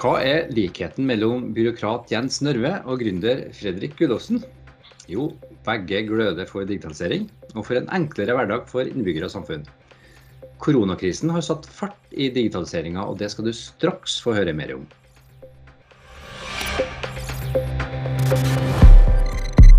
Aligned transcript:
Hva 0.00 0.14
er 0.24 0.46
likheten 0.56 1.04
mellom 1.04 1.50
byråkrat 1.52 2.08
Jens 2.08 2.38
Nørve 2.40 2.70
og 2.88 3.02
gründer 3.02 3.42
Fredrik 3.52 3.98
Gullovsen? 3.98 4.38
Jo, 5.12 5.26
begge 5.66 6.00
gløder 6.08 6.48
for 6.48 6.64
digitalisering 6.64 7.26
og 7.50 7.66
for 7.66 7.76
en 7.76 7.90
enklere 7.92 8.32
hverdag 8.38 8.64
for 8.70 8.88
innbyggere 8.88 9.28
og 9.28 9.34
samfunn. 9.34 9.68
Koronakrisen 10.64 11.28
har 11.34 11.44
satt 11.44 11.68
fart 11.68 12.00
i 12.16 12.30
digitaliseringa, 12.32 13.04
og 13.04 13.20
det 13.20 13.28
skal 13.34 13.50
du 13.50 13.52
straks 13.52 14.16
få 14.24 14.38
høre 14.38 14.56
mer 14.56 14.72
om. 14.78 14.88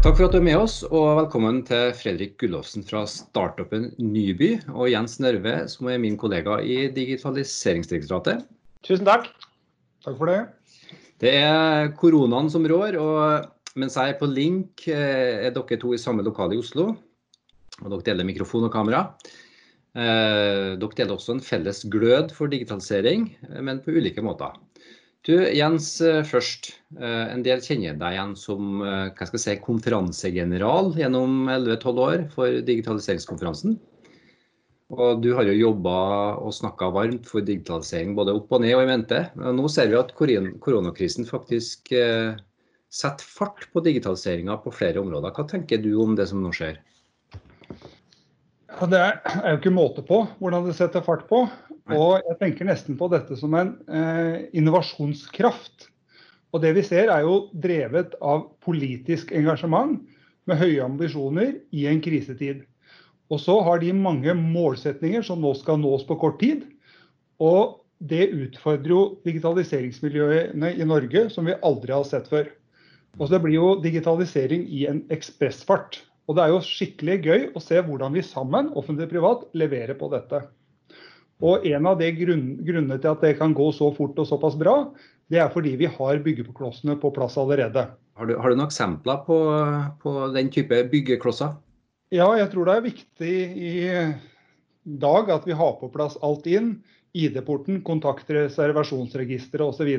Takk 0.05 0.13
for 0.13 0.27
at 0.29 0.37
du 0.37 0.43
er 0.43 0.49
med 0.51 0.61
oss, 0.61 0.83
og 0.85 1.15
velkommen 1.23 1.63
til 1.65 1.95
Fredrik 1.97 2.37
Gullovsen 2.37 2.85
fra 2.85 3.07
startupen 3.09 3.95
Nyby, 3.97 4.59
og 4.69 4.93
Jens 4.93 5.17
Nørve, 5.17 5.63
som 5.65 5.89
er 5.89 6.01
min 6.05 6.21
kollega 6.21 6.61
i 6.61 6.83
Digitaliseringsdirektoratet. 6.93 8.45
Tusen 8.85 9.09
takk. 9.09 9.33
Takk 10.01 10.17
for 10.17 10.31
det. 10.31 10.39
Det 11.21 11.31
er 11.37 11.91
koronaen 11.99 12.49
som 12.49 12.65
rår, 12.65 12.97
og 12.97 13.77
mens 13.79 13.95
jeg 13.95 14.13
er 14.13 14.19
på 14.19 14.29
link, 14.29 14.87
eh, 14.89 15.45
er 15.47 15.53
dere 15.53 15.77
to 15.79 15.93
i 15.93 16.01
samme 16.01 16.25
lokale 16.25 16.57
i 16.57 16.61
Oslo. 16.61 16.89
Og 17.81 17.87
dere 17.87 18.07
deler 18.09 18.27
mikrofon 18.27 18.65
og 18.65 18.73
kamera. 18.73 19.03
Eh, 19.93 20.73
dere 20.81 20.97
deler 20.97 21.13
også 21.13 21.35
en 21.35 21.45
felles 21.45 21.83
glød 21.85 22.33
for 22.33 22.49
digitalisering, 22.49 23.29
men 23.61 23.81
på 23.85 23.93
ulike 23.93 24.23
måter. 24.25 24.57
Du, 25.23 25.37
Jens, 25.37 26.01
eh, 26.01 26.23
først. 26.25 26.73
En 26.97 27.43
del 27.45 27.61
kjenner 27.61 27.93
deg 27.95 28.17
igjen 28.17 28.33
som 28.35 28.81
si, 29.37 29.55
konferansegeneral 29.61 30.91
gjennom 30.97 31.47
11-12 31.47 32.01
år 32.03 32.25
for 32.33 32.57
digitaliseringskonferansen. 32.65 33.77
Og 34.91 35.21
du 35.23 35.29
har 35.37 35.47
jo 35.47 35.55
jobba 35.55 35.95
og 36.43 36.51
snakka 36.55 36.89
varmt 36.91 37.29
for 37.29 37.45
digitalisering 37.47 38.11
både 38.17 38.35
opp 38.35 38.51
og 38.51 38.63
ned 38.65 38.75
og 38.75 38.83
i 38.83 38.89
mente. 38.89 39.21
Nå 39.39 39.69
ser 39.71 39.87
vi 39.91 39.99
at 39.99 40.11
koronakrisen 40.17 41.27
faktisk 41.29 41.93
setter 42.91 43.23
fart 43.23 43.69
på 43.71 43.83
digitaliseringa 43.85 44.57
på 44.63 44.73
flere 44.75 44.99
områder. 44.99 45.31
Hva 45.31 45.47
tenker 45.47 45.79
du 45.79 45.93
om 46.03 46.17
det 46.19 46.27
som 46.27 46.43
nå 46.43 46.51
skjer? 46.55 46.81
Ja, 48.71 48.87
det 48.87 48.99
er 48.99 49.53
jo 49.53 49.59
ikke 49.59 49.73
måte 49.75 50.03
på 50.03 50.23
hvordan 50.41 50.67
det 50.67 50.75
setter 50.77 51.03
fart 51.05 51.23
på. 51.29 51.45
Og 51.91 52.11
jeg 52.27 52.37
tenker 52.39 52.67
nesten 52.67 52.97
på 52.99 53.07
dette 53.11 53.35
som 53.39 53.55
en 53.57 53.73
eh, 53.91 54.47
innovasjonskraft. 54.57 55.87
Og 56.51 56.63
det 56.63 56.73
vi 56.75 56.83
ser 56.83 57.11
er 57.11 57.23
jo 57.23 57.47
drevet 57.63 58.15
av 58.19 58.49
politisk 58.63 59.31
engasjement 59.35 60.01
med 60.49 60.59
høye 60.59 60.83
ambisjoner 60.83 61.55
i 61.71 61.87
en 61.91 62.01
krisetid. 62.03 62.65
Og 63.31 63.39
så 63.39 63.55
har 63.63 63.79
de 63.79 63.93
mange 63.95 64.33
målsetninger 64.35 65.23
som 65.23 65.39
nå 65.41 65.53
skal 65.55 65.79
nås 65.79 66.03
på 66.07 66.17
kort 66.19 66.39
tid. 66.41 66.65
Og 67.39 67.79
det 68.01 68.31
utfordrer 68.33 68.91
jo 68.91 69.01
digitaliseringsmiljøene 69.25 70.73
i 70.75 70.87
Norge 70.87 71.27
som 71.31 71.47
vi 71.47 71.57
aldri 71.63 71.95
har 71.95 72.07
sett 72.07 72.27
før. 72.31 72.49
Og 73.19 73.27
så 73.27 73.35
Det 73.35 73.41
blir 73.43 73.55
jo 73.55 73.75
digitalisering 73.83 74.65
i 74.67 74.85
en 74.87 75.03
ekspressfart. 75.11 76.01
Og 76.27 76.35
det 76.35 76.43
er 76.43 76.53
jo 76.53 76.63
skikkelig 76.63 77.17
gøy 77.25 77.47
å 77.55 77.63
se 77.63 77.79
hvordan 77.81 78.13
vi 78.13 78.23
sammen, 78.23 78.71
offentlig 78.77 79.09
og 79.09 79.13
privat, 79.15 79.47
leverer 79.53 79.97
på 79.99 80.11
dette. 80.11 80.43
Og 81.41 81.65
en 81.65 81.87
av 81.89 81.97
de 81.99 82.11
grunnene 82.13 82.99
til 83.01 83.09
at 83.11 83.23
det 83.25 83.37
kan 83.39 83.55
gå 83.57 83.71
så 83.73 83.89
fort 83.95 84.19
og 84.21 84.27
såpass 84.29 84.55
bra, 84.59 84.75
det 85.31 85.41
er 85.41 85.49
fordi 85.49 85.73
vi 85.79 85.89
har 85.89 86.21
byggeklossene 86.23 86.97
på 87.01 87.11
plass 87.15 87.37
allerede. 87.41 87.87
Har 88.19 88.29
du, 88.29 88.35
har 88.37 88.51
du 88.51 88.59
noen 88.59 88.67
eksempler 88.67 89.23
på, 89.25 89.37
på, 90.03 90.13
den 90.35 90.51
type 90.53 90.83
byggeklosser? 90.91 91.55
Ja, 92.11 92.27
jeg 92.35 92.49
tror 92.51 92.67
det 92.67 92.73
er 92.75 92.83
viktig 92.83 93.35
i 93.55 93.75
dag 94.99 95.29
at 95.31 95.45
vi 95.47 95.55
har 95.55 95.77
på 95.79 95.87
plass 95.93 96.17
alt 96.25 96.47
inn. 96.49 96.81
ID-porten, 97.11 97.81
kontaktreservasjonsregisteret 97.87 99.63
osv. 99.63 99.89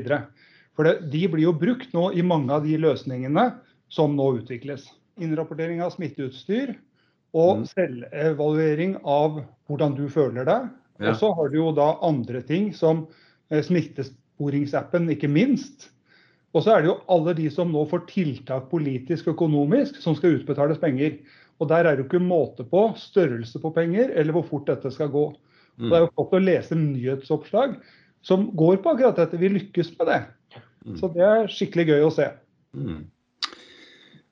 For 0.77 0.89
det, 0.89 0.95
de 1.13 1.27
blir 1.29 1.47
jo 1.47 1.55
brukt 1.57 1.93
nå 1.97 2.11
i 2.17 2.25
mange 2.25 2.53
av 2.53 2.65
de 2.65 2.79
løsningene 2.81 3.51
som 3.93 4.17
nå 4.17 4.31
utvikles 4.39 4.87
innrapportering 5.21 5.83
av 5.85 5.93
smitteutstyr 5.93 6.73
og 7.37 7.63
mm. 7.63 7.67
selvevaluering 7.73 8.95
av 9.09 9.43
hvordan 9.69 9.97
du 9.97 10.07
føler 10.13 10.49
deg. 10.49 10.71
Ja. 11.01 11.13
Og 11.13 11.21
så 11.21 11.33
har 11.37 11.53
du 11.53 11.59
jo 11.59 11.73
da 11.77 11.95
andre 12.05 12.41
ting 12.49 12.71
som 12.77 13.07
eh, 13.53 13.61
smittesporingsappen, 13.65 15.09
ikke 15.13 15.33
minst. 15.33 15.91
Og 16.53 16.65
så 16.65 16.75
er 16.75 16.83
det 16.83 16.93
jo 16.93 17.01
alle 17.13 17.33
de 17.37 17.49
som 17.53 17.73
nå 17.73 17.85
får 17.89 18.05
tiltak 18.11 18.69
politisk 18.73 19.31
økonomisk, 19.33 20.01
som 20.01 20.17
skal 20.17 20.37
utbetales 20.41 20.81
penger. 20.81 21.17
Og 21.63 21.71
der 21.71 21.87
er 21.87 21.95
det 21.95 22.03
jo 22.03 22.09
ikke 22.09 22.25
måte 22.25 22.67
på 22.67 22.89
størrelse 22.99 23.61
på 23.63 23.71
penger 23.75 24.11
eller 24.19 24.35
hvor 24.35 24.47
fort 24.49 24.67
dette 24.67 24.91
skal 24.91 25.13
gå. 25.13 25.29
Mm. 25.79 25.89
Det 25.89 25.97
er 25.97 26.05
jo 26.05 26.13
flott 26.13 26.37
å 26.37 26.43
lese 26.43 26.79
nyhetsoppslag 26.79 27.77
som 28.27 28.49
går 28.59 28.81
på 28.83 28.95
akkurat 28.95 29.19
dette. 29.19 29.39
Vi 29.39 29.51
lykkes 29.53 29.93
med 29.99 30.11
det. 30.11 30.21
Mm. 30.83 30.97
Så 30.99 31.11
det 31.15 31.27
er 31.27 31.51
skikkelig 31.51 31.89
gøy 31.93 32.07
å 32.09 32.15
se. 32.15 32.29
Mm. 32.75 33.03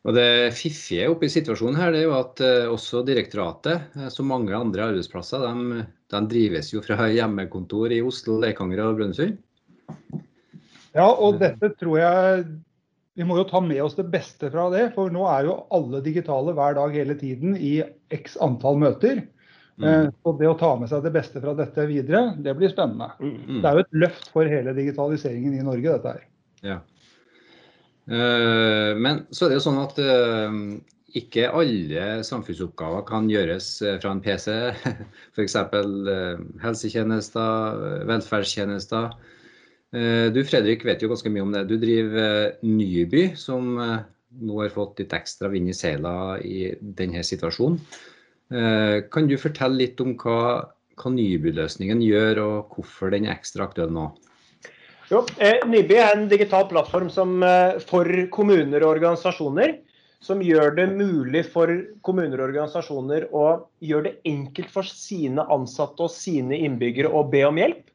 Og 0.09 0.17
Det 0.17 0.57
fiffige 0.57 1.11
oppi 1.13 1.29
situasjonen 1.29 1.77
her, 1.77 1.93
det 1.93 2.03
er 2.03 2.07
jo 2.09 2.17
at 2.17 2.41
uh, 2.41 2.73
også 2.73 3.03
direktoratet, 3.05 3.91
uh, 3.99 4.09
som 4.13 4.31
mange 4.33 4.55
andre 4.57 4.89
arbeidsplasser, 4.89 5.45
de, 5.45 5.85
de, 6.15 6.21
drives 6.33 6.73
jo 6.73 6.81
fra 6.85 7.07
hjemmekontor 7.17 7.93
i 7.93 8.01
Oslo, 8.05 8.39
Leikanger 8.41 8.81
og 8.87 8.97
Brønnøysund. 9.01 9.37
Ja, 10.97 11.07
og 11.07 11.39
dette 11.39 11.71
tror 11.79 12.01
jeg 12.01 12.47
Vi 13.19 13.27
må 13.27 13.37
jo 13.41 13.47
ta 13.49 13.61
med 13.65 13.83
oss 13.83 13.97
det 13.99 14.07
beste 14.13 14.53
fra 14.53 14.69
det. 14.73 14.85
For 14.95 15.13
nå 15.13 15.27
er 15.33 15.49
jo 15.49 15.59
alle 15.75 16.03
digitale 16.05 16.55
hver 16.57 16.79
dag 16.79 16.95
hele 16.95 17.17
tiden 17.19 17.57
i 17.59 17.81
x 18.15 18.39
antall 18.43 18.79
møter. 18.81 19.25
Mm. 19.81 19.87
Uh, 19.87 20.07
så 20.23 20.37
det 20.39 20.49
å 20.51 20.59
ta 20.61 20.75
med 20.79 20.91
seg 20.93 21.03
det 21.07 21.15
beste 21.15 21.41
fra 21.43 21.57
dette 21.59 21.89
videre, 21.89 22.37
det 22.39 22.55
blir 22.59 22.73
spennende. 22.73 23.11
Mm. 23.19 23.61
Det 23.61 23.67
er 23.67 23.77
jo 23.77 23.85
et 23.87 24.01
løft 24.05 24.31
for 24.35 24.49
hele 24.51 24.77
digitaliseringen 24.77 25.57
i 25.57 25.67
Norge, 25.67 25.97
dette 25.97 26.15
her. 26.15 26.27
Ja. 26.67 26.81
Eh, 28.11 28.97
men 28.99 29.25
så 29.31 29.47
er 29.47 29.53
det 29.53 29.61
jo 29.61 29.67
sånn 29.69 29.83
at 29.85 29.99
eh, 30.03 30.55
ikke 31.21 31.51
alle 31.55 32.07
samfunnsoppgaver 32.27 33.05
kan 33.09 33.29
gjøres 33.31 33.69
eh, 33.85 33.99
fra 34.03 34.15
en 34.17 34.23
PC. 34.25 34.49
F.eks. 35.37 35.59
helsetjenester, 36.65 37.85
velferdstjenester. 38.11 39.13
Du 39.91 40.39
Fredrik 40.47 40.85
vet 40.87 41.01
jo 41.03 41.09
ganske 41.11 41.31
mye 41.35 41.43
om 41.43 41.51
det. 41.51 41.65
Du 41.67 41.75
driver 41.83 42.53
Nyby, 42.63 43.25
som 43.35 43.73
nå 43.75 44.59
har 44.61 44.71
fått 44.71 45.03
litt 45.03 45.17
ekstra 45.17 45.51
vind 45.51 45.73
i 45.73 45.75
seila 45.75 46.13
i 46.39 46.71
denne 46.79 47.25
situasjonen. 47.27 47.81
Kan 49.11 49.27
du 49.27 49.35
fortelle 49.35 49.81
litt 49.81 49.99
om 50.05 50.13
hva, 50.21 50.71
hva 50.95 51.13
Nyby-løsningen 51.17 52.05
gjør, 52.07 52.43
og 52.45 52.77
hvorfor 52.77 53.11
den 53.11 53.27
er 53.27 53.35
ekstra 53.35 53.67
aktuell 53.67 53.91
nå? 53.97 54.07
Jo, 55.11 55.25
eh, 55.43 55.59
Nyby 55.67 55.97
er 55.99 56.13
en 56.15 56.29
digital 56.31 56.69
plattform 56.71 57.09
som, 57.11 57.43
eh, 57.43 57.79
for 57.83 58.07
kommuner 58.31 58.85
og 58.85 58.97
organisasjoner. 58.97 59.81
Som 60.23 60.41
gjør 60.41 60.77
det 60.77 60.87
mulig 60.93 61.47
for 61.47 61.67
kommuner 62.03 62.39
og 62.39 62.51
organisasjoner 62.51 63.27
å 63.33 63.65
gjøre 63.81 64.05
det 64.05 64.21
enkelt 64.25 64.71
for 64.71 64.83
sine 64.85 65.41
ansatte 65.51 66.05
og 66.05 66.11
sine 66.11 66.53
innbyggere 66.53 67.09
å 67.09 67.25
be 67.29 67.43
om 67.43 67.57
hjelp. 67.57 67.90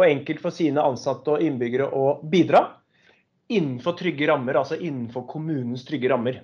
Og 0.00 0.06
enkelt 0.08 0.40
for 0.40 0.54
sine 0.54 0.80
ansatte 0.80 1.36
og 1.36 1.44
innbyggere 1.44 1.90
å 1.92 2.14
bidra. 2.32 2.64
Innenfor 3.50 3.98
trygge 3.98 4.30
rammer, 4.30 4.56
altså 4.60 4.78
innenfor 4.78 5.26
kommunens 5.28 5.84
trygge 5.84 6.10
rammer. 6.12 6.40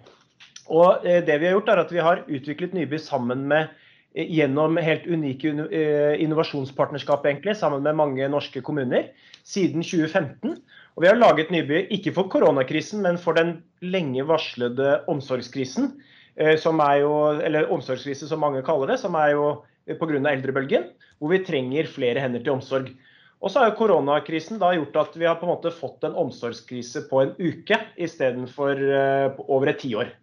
Og 0.67 1.07
eh, 1.07 1.23
det 1.25 1.39
vi 1.41 1.49
har 1.49 1.57
gjort 1.57 1.73
er 1.73 1.83
at 1.83 1.93
vi 1.95 2.03
har 2.03 2.25
utviklet 2.27 2.75
Nyby 2.77 2.99
sammen 3.01 3.47
med 3.49 3.73
gjennom 4.17 4.79
helt 4.81 5.05
unike 5.07 5.53
eh, 5.69 6.17
innovasjonspartnerskap 6.25 7.27
egentlig, 7.29 7.57
sammen 7.59 7.85
med 7.85 7.99
mange 7.99 8.29
norske 8.33 8.63
kommuner 8.65 9.11
siden 9.47 9.85
2015. 9.85 10.57
Og 10.97 11.05
vi 11.05 11.11
har 11.11 11.19
laget 11.21 11.53
Nyby 11.53 11.85
ikke 11.93 12.15
for 12.17 12.31
koronakrisen, 12.33 13.03
men 13.05 13.21
for 13.21 13.37
den 13.37 13.59
lenge 13.85 14.25
varslede 14.27 15.03
omsorgskrisen. 15.13 15.93
Eh, 16.37 16.57
som 16.61 16.81
er 16.85 17.03
jo, 17.05 17.13
eller 17.45 17.69
omsorgskrise 17.73 18.29
som 18.29 18.41
mange 18.41 18.65
kaller 18.65 18.95
det, 18.95 19.01
som 19.01 19.17
er 19.21 19.35
jo 19.37 19.51
pga. 19.87 20.21
eldrebølgen. 20.33 20.91
Hvor 21.21 21.33
vi 21.33 21.45
trenger 21.45 21.89
flere 21.89 22.21
hender 22.21 22.43
til 22.45 22.57
omsorg. 22.57 22.91
Og 23.45 23.53
så 23.53 23.61
har 23.61 23.71
jo 23.71 23.79
koronakrisen 23.79 24.61
da 24.61 24.73
gjort 24.75 24.97
at 25.03 25.17
vi 25.19 25.27
har 25.29 25.37
på 25.41 25.47
en 25.47 25.53
måte 25.53 25.75
fått 25.75 26.07
en 26.09 26.17
omsorgskrise 26.19 27.05
på 27.11 27.21
en 27.23 27.35
uke 27.37 27.79
istedenfor 28.01 28.81
uh, 28.81 29.43
over 29.47 29.75
et 29.75 29.83
tiår. 29.83 30.15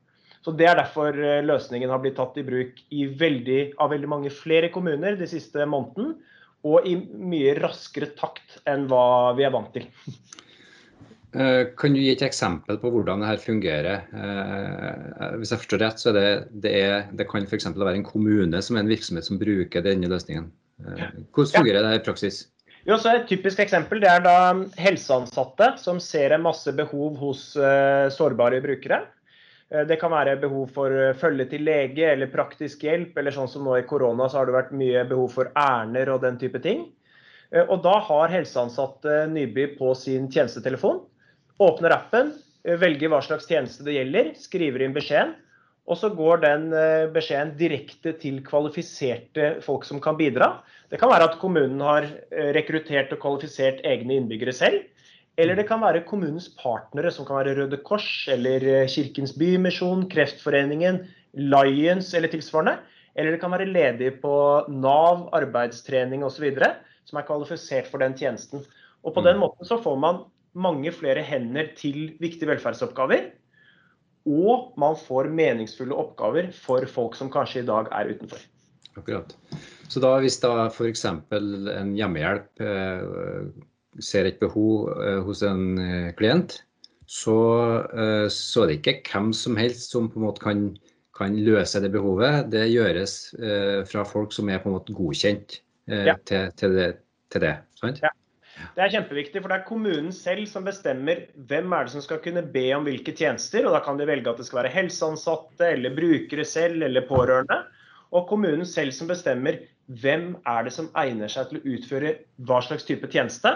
Så 0.43 0.51
Det 0.51 0.67
er 0.67 0.75
derfor 0.75 1.15
eh, 1.15 1.39
løsningen 1.45 1.91
har 1.93 2.01
blitt 2.03 2.17
tatt 2.19 2.35
i 2.35 2.43
bruk 2.43 2.79
i 2.91 3.05
veldig, 3.07 3.77
av 3.79 3.93
veldig 3.93 4.09
mange 4.11 4.31
flere 4.33 4.67
kommuner 4.73 5.15
de 5.15 5.27
siste 5.31 5.63
måneden. 5.63 6.17
Og 6.67 6.87
i 6.87 6.97
mye 6.99 7.55
raskere 7.59 8.09
takt 8.19 8.57
enn 8.67 8.85
hva 8.91 9.31
vi 9.37 9.45
er 9.47 9.53
vant 9.55 9.71
til. 9.75 9.87
Eh, 11.33 11.71
kan 11.79 11.95
du 11.95 11.97
gi 11.97 12.11
et 12.11 12.25
eksempel 12.27 12.77
på 12.77 12.91
hvordan 12.93 13.23
dette 13.23 13.41
fungerer? 13.41 14.03
Eh, 14.13 15.37
hvis 15.39 15.55
jeg 15.55 15.63
forstår 15.63 15.81
rett, 15.81 16.03
så 16.03 16.11
er 16.11 16.19
det, 16.19 16.27
det, 16.65 16.73
er, 16.77 17.07
det 17.15 17.27
kan 17.31 17.47
f.eks. 17.47 17.71
være 17.71 17.95
en 18.01 18.05
kommune 18.07 18.61
som 18.61 18.75
er 18.75 18.83
en 18.83 18.91
virksomhet 18.91 19.27
som 19.27 19.39
bruker 19.41 19.85
denne 19.85 20.11
løsningen. 20.11 20.51
Hvordan 20.83 21.55
fungerer 21.55 21.87
det 21.87 21.95
i 22.01 22.03
praksis? 22.03 22.43
Jo, 22.83 22.97
så 22.99 23.15
Et 23.15 23.27
typisk 23.29 23.59
eksempel 23.63 24.01
det 24.03 24.09
er 24.11 24.23
da 24.25 24.37
helseansatte 24.75 25.77
som 25.79 26.01
ser 26.03 26.35
en 26.35 26.43
masse 26.43 26.71
behov 26.75 27.15
hos 27.21 27.53
sårbare 28.11 28.59
brukere. 28.63 29.05
Eh, 29.73 29.85
det 29.89 29.99
kan 30.01 30.13
være 30.13 30.37
behov 30.41 30.71
for 30.75 30.93
eh, 30.93 31.15
følge 31.17 31.47
til 31.53 31.65
lege 31.67 32.11
eller 32.13 32.31
praktisk 32.31 32.85
hjelp, 32.85 33.17
eller 33.17 33.35
sånn 33.35 33.49
som 33.49 33.65
nå 33.65 33.77
i 33.79 33.87
korona 33.89 34.29
så 34.29 34.41
har 34.41 34.49
det 34.49 34.57
vært 34.57 34.75
mye 34.77 35.05
behov 35.09 35.33
for 35.37 35.51
ærender 35.57 36.13
og 36.13 36.21
den 36.25 36.39
type 36.41 36.61
ting. 36.63 36.87
Og 37.53 37.83
da 37.85 37.99
har 38.01 38.31
helseansatte 38.33 39.27
Nyby 39.29 39.75
på 39.77 39.91
sin 39.93 40.23
tjenestetelefon. 40.33 41.03
Åpner 41.61 41.93
appen, 41.93 42.31
velger 42.81 43.11
hva 43.13 43.19
slags 43.21 43.45
tjeneste 43.45 43.85
det 43.85 43.93
gjelder, 43.93 44.31
skriver 44.41 44.81
inn 44.81 44.95
beskjeden. 44.95 45.35
Og 45.85 45.99
så 46.01 46.09
går 46.17 46.41
den 46.41 46.65
beskjeden 47.13 47.51
direkte 47.59 48.15
til 48.17 48.39
kvalifiserte 48.47 49.51
folk 49.61 49.85
som 49.85 50.01
kan 50.01 50.17
bidra. 50.17 50.47
Det 50.93 50.99
kan 51.01 51.09
være 51.09 51.25
at 51.25 51.39
kommunen 51.41 51.79
har 51.81 52.05
rekruttert 52.53 53.15
og 53.15 53.21
kvalifisert 53.23 53.79
egne 53.81 54.19
innbyggere 54.19 54.53
selv. 54.53 54.83
Eller 55.41 55.57
det 55.57 55.65
kan 55.65 55.81
være 55.81 56.03
kommunens 56.05 56.51
partnere, 56.59 57.09
som 57.09 57.25
kan 57.25 57.39
være 57.39 57.55
Røde 57.57 57.79
Kors 57.81 58.27
eller 58.29 58.85
Kirkens 58.85 59.33
Bymisjon, 59.33 60.05
Kreftforeningen, 60.11 61.01
Lions 61.33 62.13
eller 62.13 62.29
tilsvarende. 62.29 62.77
Eller 63.17 63.33
det 63.33 63.41
kan 63.41 63.55
være 63.55 63.71
ledige 63.71 64.13
på 64.21 64.35
Nav, 64.69 65.31
arbeidstrening 65.33 66.21
osv. 66.29 66.53
som 67.09 67.17
er 67.17 67.25
kvalifisert 67.25 67.89
for 67.89 67.97
den 67.97 68.13
tjenesten. 68.13 68.61
Og 69.01 69.17
På 69.17 69.25
den 69.25 69.41
måten 69.41 69.65
så 69.65 69.81
får 69.81 69.97
man 69.97 70.23
mange 70.53 70.91
flere 70.93 71.25
hender 71.25 71.73
til 71.75 72.13
viktige 72.21 72.53
velferdsoppgaver. 72.53 73.31
Og 74.29 74.73
man 74.77 74.93
får 74.95 75.33
meningsfulle 75.33 75.97
oppgaver 75.97 76.53
for 76.53 76.85
folk 76.85 77.17
som 77.17 77.33
kanskje 77.33 77.65
i 77.65 77.65
dag 77.65 77.89
er 77.89 78.13
utenfor. 78.13 78.45
Akkurat. 78.93 79.33
Så 79.93 80.01
da 80.01 80.15
hvis 80.23 80.39
da 80.41 80.67
f.eks. 80.71 81.05
en 81.05 81.91
hjemmehjelp 81.93 82.63
eh, 82.65 83.49
ser 84.01 84.29
et 84.29 84.39
behov 84.41 84.89
eh, 84.95 85.19
hos 85.25 85.43
en 85.45 85.77
eh, 85.77 86.07
klient, 86.17 86.63
så, 87.05 87.35
så, 88.31 88.63
er 88.63 88.69
det 88.71 88.77
ikke 88.79 89.11
hvem 89.11 89.27
som 89.37 89.57
helst 89.59 89.91
som 89.91 90.07
på 90.09 90.17
en 90.17 90.25
måte 90.25 90.41
kan 90.41 90.65
kan 91.13 91.35
løse 91.45 91.77
det 91.83 91.91
behovet, 91.93 92.47
det 92.49 92.63
gjøres 92.71 93.35
fra 93.85 94.01
folk 94.07 94.31
som 94.33 94.47
er 94.49 94.63
på 94.63 94.71
en 94.71 94.73
måte 94.79 94.95
godkjent 94.97 95.59
ja. 95.85 96.15
til, 96.25 96.47
til, 96.57 96.73
det, 96.73 96.87
til, 97.29 97.43
det, 97.43 97.51
sant? 97.77 97.99
Ja. 98.01 98.09
Det 98.73 98.81
er 98.81 98.93
kjempeviktig, 98.95 99.43
for 99.43 99.51
det 99.51 99.59
er 99.59 99.67
kommunen 99.67 100.09
selv 100.15 100.47
som 100.49 100.65
bestemmer 100.65 101.21
hvem 101.49 101.75
er 101.77 101.85
det 101.85 101.93
som 101.93 102.01
skal 102.01 102.23
kunne 102.23 102.41
be 102.55 102.65
om 102.73 102.87
hvilke 102.87 103.13
tjenester. 103.13 103.67
og 103.67 103.75
Da 103.77 103.83
kan 103.85 103.99
de 103.99 104.09
velge 104.09 104.31
at 104.31 104.41
det 104.41 104.47
skal 104.47 104.63
være 104.63 104.73
helseansatte, 104.73 105.69
eller 105.75 105.93
brukere 105.93 106.45
selv, 106.49 106.81
eller 106.85 107.05
pårørende. 107.05 107.59
Og 108.13 108.25
kommunen 108.29 108.65
selv 108.69 108.93
som 108.97 109.09
bestemmer 109.09 109.61
hvem 109.87 110.33
er 110.47 110.65
det 110.65 110.73
som 110.75 110.89
egner 110.99 111.31
seg 111.31 111.49
til 111.49 111.59
å 111.59 111.75
utføre 111.75 112.15
hva 112.47 112.61
slags 112.63 112.87
type 112.87 113.09
tjeneste. 113.11 113.51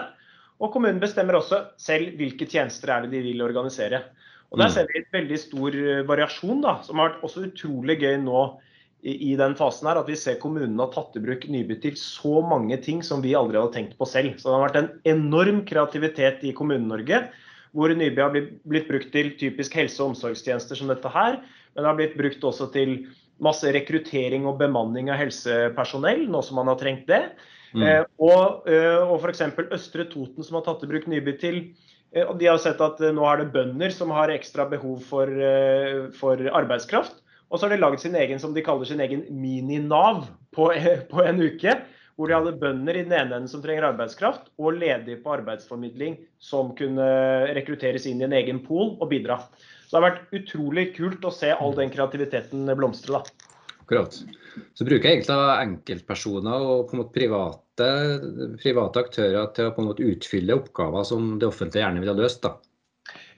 Og 0.58 0.72
kommunen 0.74 1.00
bestemmer 1.02 1.38
også 1.38 1.62
selv 1.80 2.16
hvilke 2.18 2.48
tjenester 2.50 2.92
er 2.92 3.04
det 3.04 3.14
de 3.14 3.24
vil 3.30 3.44
organisere. 3.44 4.02
Og 4.50 4.58
Der 4.60 4.70
mm. 4.70 4.74
ser 4.74 4.88
vi 4.88 5.00
et 5.00 5.12
veldig 5.12 5.38
stor 5.40 5.76
eh, 5.76 6.06
variasjon, 6.08 6.62
da, 6.64 6.78
som 6.84 7.00
har 7.00 7.12
vært 7.12 7.26
også 7.26 7.44
utrolig 7.50 7.98
gøy 8.00 8.16
nå 8.22 8.42
i, 9.04 9.12
i 9.30 9.34
den 9.38 9.54
fasen 9.58 9.88
her, 9.88 10.00
at 10.00 10.08
vi 10.10 10.16
ser 10.18 10.40
kommunene 10.42 10.80
har 10.82 10.90
tatt 10.94 11.16
i 11.18 11.22
bruk 11.22 11.44
Nyby 11.52 11.76
til 11.82 11.98
så 12.00 12.40
mange 12.44 12.80
ting 12.82 13.02
som 13.06 13.22
vi 13.24 13.36
aldri 13.38 13.60
hadde 13.60 13.76
tenkt 13.76 13.98
på 14.00 14.08
selv. 14.08 14.38
Så 14.40 14.48
det 14.48 14.56
har 14.56 14.66
vært 14.66 14.80
en 14.80 14.90
enorm 15.12 15.62
kreativitet 15.68 16.42
i 16.48 16.54
Kommune-Norge, 16.56 17.22
hvor 17.76 17.92
Nyby 17.92 18.24
har 18.24 18.34
blitt, 18.34 18.50
blitt, 18.66 18.88
brukt 18.88 19.12
til 19.14 19.30
typisk 19.38 19.76
helse- 19.78 20.00
og 20.02 20.14
omsorgstjenester 20.14 20.80
som 20.80 20.90
dette 20.90 21.12
her, 21.12 21.38
men 21.74 21.84
det 21.84 21.90
har 21.90 21.98
blitt 22.00 22.18
brukt 22.18 22.46
også 22.48 22.70
til 22.74 22.96
masse 23.42 23.70
rekruttering 23.74 24.46
og 24.50 24.58
bemanning 24.60 25.12
av 25.12 25.20
helsepersonell, 25.20 26.26
nå 26.30 26.42
som 26.42 26.58
man 26.58 26.70
har 26.72 26.80
trengt 26.80 27.06
det. 27.10 27.22
Mm. 27.76 27.84
Eh, 27.84 28.02
og 28.24 28.66
eh, 28.70 29.02
og 29.04 29.20
f.eks. 29.20 29.44
Østre 29.76 30.08
Toten, 30.10 30.46
som 30.46 30.58
har 30.58 30.66
tatt 30.66 30.82
i 30.86 30.90
bruk 30.90 31.06
Nyby 31.10 31.36
til 31.40 31.62
Eh, 32.14 32.24
og 32.24 32.38
de 32.40 32.48
har 32.48 32.60
sett 32.62 32.80
at 32.84 33.00
eh, 33.04 33.14
nå 33.14 33.24
er 33.28 33.42
det 33.42 33.52
bønder 33.54 33.92
som 33.94 34.12
har 34.14 34.32
ekstra 34.32 34.68
behov 34.70 35.02
for, 35.08 35.32
for 36.18 36.48
arbeidskraft. 36.60 37.20
Og 37.48 37.58
så 37.58 37.66
har 37.66 37.74
de 37.74 37.80
laget 37.80 38.04
sin 38.04 38.16
egen 38.18 38.40
som 38.40 38.52
de 38.56 38.64
kaller 38.64 38.88
sin 38.88 39.00
egen 39.00 39.24
mini-Nav 39.32 40.26
på, 40.56 40.70
på, 41.12 41.24
en 41.24 41.40
uke. 41.40 41.78
Hvor 42.18 42.26
de 42.26 42.34
hadde 42.34 42.58
bønder 42.58 42.96
i 42.98 43.04
den 43.06 43.14
ene 43.14 43.36
enden 43.38 43.50
som 43.50 43.62
trenger 43.62 43.92
arbeidskraft, 43.92 44.50
og 44.58 44.80
ledige 44.80 45.20
på 45.22 45.36
arbeidsformidling 45.36 46.16
som 46.42 46.72
kunne 46.78 47.06
rekrutteres 47.54 48.08
inn 48.10 48.24
i 48.24 48.26
en 48.26 48.34
egen 48.34 48.58
pool 48.64 48.96
og 48.98 49.06
bidra. 49.12 49.38
Så 49.86 49.92
det 49.92 50.00
har 50.00 50.08
vært 50.08 50.34
utrolig 50.34 50.88
kult 50.96 51.22
å 51.24 51.32
se 51.32 51.52
all 51.54 51.76
den 51.78 51.92
kreativiteten 51.94 52.66
blomstre. 52.76 53.20
da. 53.20 53.46
Akkurat. 53.88 54.18
Så 54.76 54.84
bruker 54.84 55.08
jeg 55.08 55.20
egentlig 55.20 55.36
enkeltpersoner 55.62 56.64
og 56.74 56.90
på 56.90 56.98
en 56.98 57.06
private, 57.14 57.86
private, 58.60 59.04
aktører 59.06 59.46
til 59.56 59.70
å 59.70 59.94
utfylle 60.10 60.58
oppgaver 60.58 61.06
som 61.08 61.36
det 61.40 61.48
offentlige 61.48 61.86
gjerne 61.86 62.02
vil 62.02 62.12
ha 62.12 62.16
løst. 62.18 62.42
da. 62.42 62.58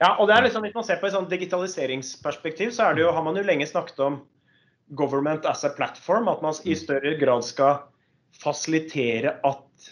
Ja, 0.01 0.15
og 0.17 0.27
det 0.27 0.35
er 0.35 0.43
liksom, 0.47 0.65
Hvis 0.65 0.75
man 0.75 0.83
ser 0.83 0.99
på 0.99 1.07
et 1.07 1.13
sånn 1.13 1.29
digitaliseringsperspektiv, 1.29 2.73
så 2.75 2.91
jo, 2.97 3.13
har 3.13 3.23
man 3.23 3.37
jo 3.37 3.45
lenge 3.47 3.69
snakket 3.69 3.99
om 4.03 4.19
government 4.97 5.45
as 5.45 5.63
a 5.63 5.69
platform. 5.69 6.27
At 6.27 6.41
man 6.41 6.57
i 6.65 6.75
større 6.75 7.15
grad 7.21 7.45
skal 7.47 7.85
fasilitere 8.39 9.35
at, 9.47 9.89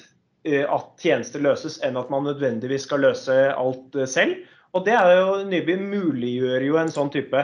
eh, 0.48 0.64
at 0.64 0.94
tjenester 1.02 1.44
løses, 1.44 1.80
enn 1.84 2.00
at 2.00 2.12
man 2.14 2.28
nødvendigvis 2.30 2.88
skal 2.88 3.04
løse 3.08 3.36
alt 3.54 3.96
eh, 3.96 4.10
selv. 4.10 4.40
Og 4.78 4.86
det 4.86 4.94
er 4.94 5.16
jo, 5.18 5.40
Nyby 5.50 5.80
muliggjør 5.82 6.68
jo 6.68 6.78
en 6.78 6.92
sånn 6.94 7.10
type 7.14 7.42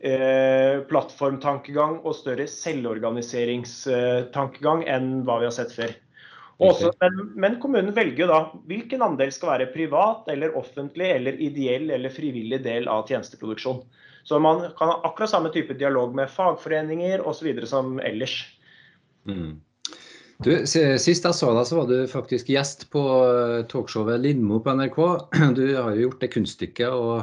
Eh, 0.00 0.80
plattformtankegang 0.88 1.98
og 2.08 2.14
større 2.16 2.46
selvorganiseringstankegang 2.48 4.88
enn 4.88 5.28
hva 5.28 5.36
vi 5.42 5.44
har 5.44 5.52
sett 5.52 5.74
før. 5.76 5.92
Også, 6.60 6.92
men, 7.02 7.32
men, 7.40 7.60
kommunen 7.60 7.94
velger 7.96 8.26
da 8.32 8.50
hvilken 8.68 9.02
andel 9.04 9.32
skal 9.32 9.48
være 9.52 9.72
privat 9.74 10.28
eller 10.32 10.56
offentlig 10.56 11.10
eller 11.18 11.34
ideell 11.40 11.90
eller 11.92 12.10
frivillig 12.12 12.64
del 12.64 12.88
av 12.88 13.08
tjenesteproduksjon. 13.12 13.82
Så 14.24 14.38
man 14.40 14.72
kan 14.78 14.88
ha 14.88 15.00
akkurat 15.04 15.30
samme 15.34 15.50
type 15.52 15.74
dialog 15.76 16.14
med 16.16 16.30
fagforeninger 16.32 17.20
osv. 17.20 17.66
som 17.68 18.00
ellers. 18.00 18.56
Mm. 19.28 19.60
Du, 20.40 20.54
Sist 20.64 21.26
jeg 21.26 21.36
så 21.36 21.50
deg, 21.52 21.66
så 21.68 21.76
var 21.76 21.88
du 21.90 21.98
faktisk 22.08 22.48
gjest 22.48 22.86
på 22.94 23.00
eh, 23.26 23.58
talkshowet 23.68 24.22
Lindmo 24.22 24.60
på 24.64 24.72
NRK. 24.78 25.00
Du 25.58 25.64
har 25.76 25.92
jo 25.92 26.06
gjort 26.06 26.22
det 26.22 26.30
kunststykket 26.32 26.94
å, 26.96 27.18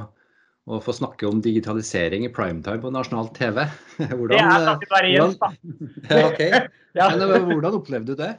å 0.70 0.82
få 0.86 0.94
snakke 0.94 1.26
om 1.26 1.42
digitalisering 1.42 2.28
i 2.28 2.34
primetime 2.34 2.78
på 2.84 2.92
nasjonal 2.94 3.32
TV. 3.34 3.64
Hvordan, 4.12 4.36
det 4.36 4.44
er 4.44 4.68
takket 4.68 4.94
være 4.94 5.16
Jens, 5.16 5.40
da. 5.42 5.50
ja, 6.12 6.28
okay. 6.28 6.62
ja. 7.00 7.10
Men, 7.18 7.50
hvordan 7.56 7.80
opplevde 7.80 8.14
du 8.14 8.22
det? 8.22 8.36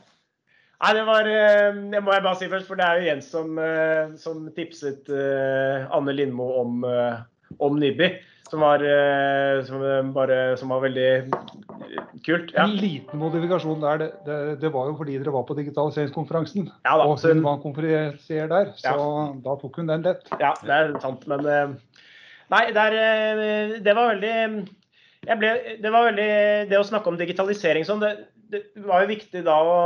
Nei, 0.79 0.95
Det 0.95 1.05
var, 1.11 1.33
eh, 1.35 1.83
det 1.97 2.05
må 2.07 2.15
jeg 2.15 2.27
bare 2.29 2.39
si 2.39 2.53
først, 2.55 2.71
for 2.71 2.79
det 2.79 2.87
er 2.87 3.01
jo 3.01 3.11
Jens 3.11 3.35
som, 3.35 3.59
eh, 3.59 4.15
som 4.23 4.47
tipset 4.55 5.11
Anne 5.11 6.15
Lindmo 6.15 6.53
om, 6.63 6.87
om 7.59 7.83
Nyby. 7.83 8.13
Som 8.49 8.63
var, 8.65 8.81
som, 9.69 9.83
bare, 10.15 10.37
som 10.57 10.71
var 10.73 10.81
veldig 10.87 11.09
kult. 12.25 12.55
Ja. 12.55 12.65
En 12.65 12.79
liten 12.81 13.21
modifikasjon 13.21 13.83
der. 13.83 14.01
Det, 14.01 14.09
det, 14.25 14.39
det, 14.63 14.71
var 14.73 14.89
jo 14.89 14.95
fordi 14.97 15.19
dere 15.21 15.35
var 15.35 15.45
på 15.49 15.57
digitaliseringskonferansen. 15.59 16.71
Ja, 16.87 16.95
da, 16.97 17.05
og 17.05 17.21
hun 17.21 17.45
var 17.45 17.61
konferansier 17.61 18.49
der, 18.49 18.73
så 18.81 18.95
ja. 18.95 19.27
da 19.45 19.59
tok 19.61 19.77
hun 19.83 19.93
den 19.93 20.07
lett. 20.09 20.25
Ja, 20.41 20.55
det 20.65 20.79
er 20.79 20.97
sant. 21.05 21.29
Men 21.29 21.45
Nei, 22.49 22.65
der, 22.73 22.97
eh, 22.97 23.75
det 23.85 23.95
var 23.97 24.15
veldig 24.15 25.37
ble, 25.41 25.51
det 25.83 25.93
var 25.93 26.07
veldig 26.09 26.31
Det 26.71 26.79
å 26.79 26.87
snakke 26.87 27.11
om 27.11 27.19
digitalisering 27.21 27.85
sånn, 27.85 28.01
det, 28.01 28.15
det 28.49 28.63
var 28.87 29.05
jo 29.05 29.13
viktig 29.13 29.45
da 29.45 29.59
å 29.61 29.77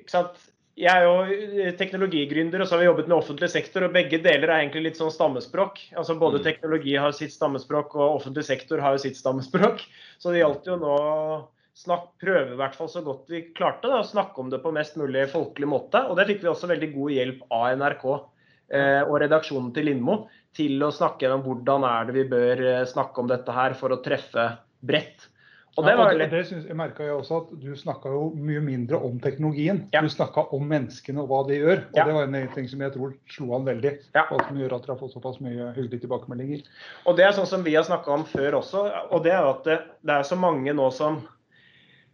ikke 0.00 0.10
sant? 0.10 0.40
Jeg 0.74 0.90
er 0.90 1.04
jo 1.06 1.72
teknologigründer, 1.78 2.62
og 2.62 2.66
så 2.66 2.74
har 2.74 2.80
vi 2.82 2.88
jobbet 2.88 3.08
med 3.10 3.16
offentlig 3.16 3.48
sektor. 3.52 3.86
og 3.86 3.94
Begge 3.94 4.18
deler 4.22 4.50
er 4.50 4.64
egentlig 4.64 4.88
litt 4.88 4.98
sånn 4.98 5.12
stammespråk. 5.14 5.78
Altså 5.94 6.16
Både 6.18 6.40
mm. 6.40 6.44
teknologi 6.48 6.96
har 6.98 7.14
sitt 7.14 7.34
stammespråk, 7.34 7.94
og 7.94 8.18
offentlig 8.18 8.42
sektor 8.48 8.82
har 8.82 8.96
jo 8.96 9.04
sitt 9.04 9.18
stammespråk. 9.20 9.84
Så 10.22 10.34
det 10.34 10.42
gjaldt 10.42 10.66
jo 10.66 10.78
nå 10.82 10.94
å 10.94 11.98
prøve 12.22 12.54
i 12.54 12.58
hvert 12.58 12.76
fall 12.78 12.88
så 12.90 13.02
godt 13.02 13.30
vi 13.30 13.40
klarte 13.54 13.90
da, 13.90 13.98
å 14.02 14.06
snakke 14.06 14.38
om 14.40 14.50
det 14.50 14.60
på 14.62 14.70
mest 14.74 14.98
mulig 14.98 15.26
folkelig 15.32 15.70
måte. 15.70 16.04
Og 16.08 16.18
det 16.18 16.26
fikk 16.30 16.42
vi 16.42 16.50
også 16.50 16.70
veldig 16.70 16.90
god 16.94 17.14
hjelp 17.16 17.44
av 17.54 17.66
NRK 17.78 18.04
eh, 18.10 19.02
og 19.02 19.18
redaksjonen 19.22 19.70
til 19.74 19.90
Lindmo 19.90 20.18
til 20.54 20.82
å 20.86 20.92
snakke 20.94 21.26
gjennom 21.26 21.42
hvordan 21.46 21.86
er 21.88 22.08
det 22.08 22.16
vi 22.18 22.26
bør 22.30 22.64
eh, 22.66 22.86
snakke 22.90 23.22
om 23.22 23.30
dette 23.30 23.54
her 23.54 23.74
for 23.78 23.94
å 23.94 24.02
treffe 24.02 24.48
bredt. 24.86 25.28
Og 25.74 25.82
det, 25.82 25.94
var 25.98 26.12
veldig... 26.12 26.26
ja, 26.30 26.42
det, 26.46 26.60
det 26.68 26.76
merka 26.78 27.06
jeg 27.06 27.16
også 27.16 27.38
at 27.40 27.54
Du 27.58 27.72
snakka 27.78 28.12
jo 28.14 28.28
mye 28.38 28.60
mindre 28.62 29.00
om 29.02 29.16
teknologien. 29.22 29.82
Ja. 29.94 30.04
Du 30.04 30.12
snakka 30.12 30.46
om 30.54 30.68
menneskene 30.70 31.24
og 31.24 31.32
hva 31.32 31.40
de 31.48 31.58
gjør. 31.58 31.82
og 31.88 31.98
ja. 31.98 32.06
Det 32.06 32.14
var 32.14 32.28
en 32.28 32.54
ting 32.54 32.68
som 32.70 32.84
jeg 32.84 32.94
tror 32.94 33.14
slo 33.34 33.50
an 33.58 33.66
veldig. 33.66 33.94
Ja. 34.14 34.26
Og 34.28 34.44
som 34.46 34.60
gjør 34.60 34.76
at 34.76 34.86
dere 34.86 34.94
har 34.94 35.00
fått 35.02 35.16
såpass 35.16 35.40
mye 35.42 35.72
hyggelige 35.74 36.04
tilbakemeldinger. 36.06 36.64
Og 37.10 37.18
Det 37.18 37.26
er 37.26 37.34
sånn 37.34 37.50
som 37.50 37.66
vi 37.66 37.74
har 37.74 37.86
snakka 37.86 38.14
om 38.14 38.26
før 38.30 38.60
også. 38.60 38.84
og 39.10 39.24
det 39.26 39.34
er 39.34 39.50
at 39.50 39.66
det, 39.66 39.78
det 40.06 40.18
er 40.18 40.28
så 40.30 40.38
mange 40.38 40.76
nå 40.78 40.90
som 40.94 41.18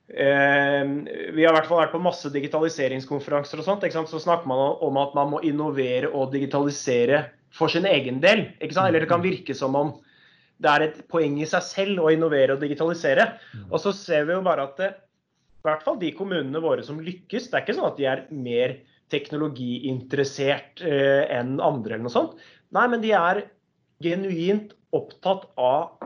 eh, 0.09 0.85
Vi 1.37 1.45
har 1.45 1.53
i 1.53 1.57
hvert 1.59 1.69
fall 1.69 1.85
vært 1.85 1.97
på 1.97 2.05
masse 2.05 2.33
digitaliseringskonferanser 2.33 3.61
og 3.61 3.69
sånt. 3.69 3.85
Så 3.85 4.25
snakker 4.25 4.49
man 4.49 4.79
om 4.81 5.05
at 5.05 5.13
man 5.19 5.35
må 5.37 5.45
innovere 5.45 6.09
og 6.09 6.33
digitalisere 6.33 7.27
for 7.53 7.69
sin 7.69 7.85
egen 7.85 8.25
del. 8.25 8.49
Eller 8.61 9.03
det 9.05 9.11
kan 9.11 9.21
virke 9.27 9.53
som 9.59 9.77
om 9.77 9.99
det 10.61 10.73
er 10.73 10.85
et 10.85 10.99
poeng 11.09 11.39
i 11.41 11.49
seg 11.49 11.65
selv 11.65 12.03
å 12.05 12.11
innovere 12.13 12.57
og 12.57 12.65
digitalisere. 12.65 13.27
Mm. 13.55 13.69
Og 13.71 13.79
så 13.83 13.95
ser 13.97 14.27
vi 14.29 14.37
jo 14.37 14.45
bare 14.45 14.67
at 14.69 14.81
det, 14.81 14.91
i 15.61 15.69
hvert 15.69 15.85
fall 15.85 16.01
de 16.01 16.13
kommunene 16.17 16.63
våre 16.63 16.85
som 16.85 17.01
lykkes, 17.05 17.49
det 17.49 17.59
er 17.59 17.65
ikke 17.65 17.77
sånn 17.79 17.91
at 17.91 18.01
de 18.01 18.09
er 18.11 18.27
mer 18.33 18.77
teknologiinteressert 19.11 20.85
eh, 20.87 21.25
enn 21.35 21.57
andre 21.65 21.97
eller 21.97 22.07
noe 22.07 22.15
sånt. 22.15 22.37
Nei, 22.77 22.87
men 22.93 23.03
de 23.03 23.15
er 23.17 23.45
genuint 24.05 24.77
opptatt 24.97 25.49
av 25.61 25.97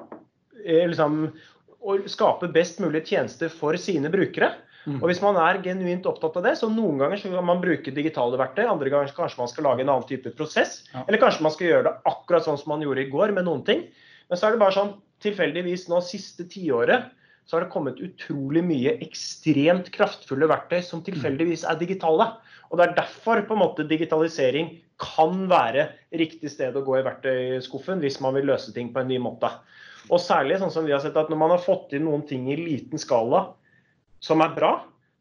eh, 0.65 0.87
liksom, 0.89 1.27
å 1.85 1.99
skape 2.11 2.49
best 2.55 2.81
mulig 2.83 3.05
tjenester 3.11 3.53
for 3.53 3.77
sine 3.81 4.11
brukere. 4.13 4.55
Mm. 4.85 4.99
Og 5.01 5.09
Hvis 5.09 5.23
man 5.25 5.37
er 5.41 5.63
genuint 5.65 6.07
opptatt 6.09 6.37
av 6.39 6.47
det, 6.47 6.55
så 6.61 6.69
noen 6.73 6.99
ganger 7.01 7.21
så 7.21 7.31
kan 7.33 7.47
man 7.49 7.63
bruke 7.63 7.95
digitale 7.97 8.41
verktøy, 8.41 8.67
andre 8.69 8.93
ganger 8.93 9.15
kanskje 9.17 9.41
man 9.41 9.51
skal 9.53 9.69
lage 9.69 9.85
en 9.85 9.93
annen 9.93 10.09
type 10.09 10.33
prosess. 10.37 10.83
Ja. 10.93 11.07
Eller 11.07 11.23
kanskje 11.23 11.47
man 11.47 11.55
skal 11.55 11.71
gjøre 11.71 11.87
det 11.89 11.95
akkurat 12.11 12.47
sånn 12.47 12.61
som 12.61 12.75
man 12.75 12.85
gjorde 12.85 13.07
i 13.07 13.13
går 13.13 13.33
med 13.37 13.49
noen 13.49 13.65
ting. 13.67 13.87
Men 14.31 14.41
så 14.41 14.49
er 14.49 14.55
det 14.55 14.63
bare 14.63 14.77
sånn 14.77 14.95
tilfeldigvis 15.25 15.89
nå 15.91 16.01
siste 16.05 16.47
tiåret 16.51 17.13
så 17.45 17.57
har 17.57 17.67
det 17.67 17.73
kommet 17.75 18.01
utrolig 18.01 18.63
mye 18.65 18.95
ekstremt 19.05 19.91
kraftfulle 19.93 20.49
verktøy 20.49 20.81
som 20.85 21.03
tilfeldigvis 21.05 21.67
er 21.69 21.77
digitale. 21.81 22.31
Og 22.73 22.79
Det 22.81 22.87
er 22.87 22.97
derfor 22.97 23.43
på 23.45 23.57
en 23.57 23.61
måte 23.61 23.85
digitalisering 23.89 24.71
kan 25.01 25.45
være 25.51 25.91
riktig 26.17 26.51
sted 26.55 26.77
å 26.77 26.85
gå 26.87 26.97
i 26.99 27.05
verktøyskuffen 27.05 28.01
hvis 28.01 28.21
man 28.25 28.37
vil 28.39 28.49
løse 28.49 28.73
ting 28.73 28.93
på 28.95 29.03
en 29.03 29.11
ny 29.13 29.21
måte. 29.21 29.51
Og 30.09 30.21
særlig 30.21 30.59
sånn 30.61 30.73
som 30.73 30.89
vi 30.89 30.95
har 30.97 31.03
sett 31.05 31.17
at 31.21 31.29
når 31.33 31.41
man 31.41 31.53
har 31.53 31.63
fått 31.65 31.93
inn 31.97 32.07
noen 32.09 32.25
ting 32.29 32.49
i 32.49 32.57
liten 32.61 33.01
skala 33.01 33.51
som 34.25 34.41
er 34.45 34.57
bra, 34.57 34.73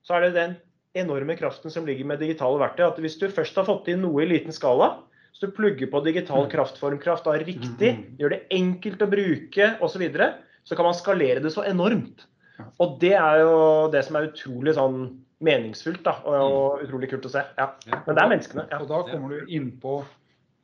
så 0.04 0.16
er 0.16 0.28
det 0.28 0.36
den 0.38 0.56
enorme 1.04 1.36
kraften 1.40 1.72
som 1.74 1.88
ligger 1.88 2.08
med 2.08 2.24
digitale 2.24 2.60
verktøy. 2.62 2.86
At 2.88 3.00
hvis 3.04 3.20
du 3.20 3.28
først 3.32 3.58
har 3.60 3.68
fått 3.68 3.90
inn 3.92 4.04
noe 4.04 4.24
i 4.24 4.30
liten 4.30 4.56
skala, 4.56 4.94
så 5.34 5.50
du 5.50 5.56
plugger 5.58 5.90
på 5.90 6.04
digital 6.06 6.46
kraftformkraft 6.52 7.26
da 7.26 7.36
riktig, 7.42 7.92
gjør 8.22 8.36
det 8.36 8.44
enkelt 8.54 9.02
å 9.02 9.10
bruke 9.10 9.70
osv., 9.80 9.96
så, 9.96 10.02
videre, 10.04 10.30
så 10.64 10.78
kan 10.78 10.88
man 10.88 10.98
skalere 10.98 11.42
det 11.44 11.52
så 11.56 11.66
enormt. 11.68 12.28
Og 12.82 12.98
det 13.02 13.16
er 13.18 13.42
jo 13.42 13.54
det 13.94 14.04
som 14.06 14.18
er 14.20 14.30
utrolig 14.30 14.76
sånn 14.78 15.00
meningsfullt 15.44 16.04
da, 16.06 16.20
og, 16.30 16.84
utrolig 16.86 17.10
kult 17.12 17.26
å 17.28 17.32
se. 17.34 17.42
Ja. 17.58 17.72
Men 18.06 18.14
det 18.14 18.22
er 18.22 18.30
menneskene. 18.32 18.68
Ja. 18.72 18.80
Og 18.84 18.92
da 18.92 19.02
kommer 19.10 19.34
du 19.34 19.56
inn 19.58 19.74
på 19.82 20.04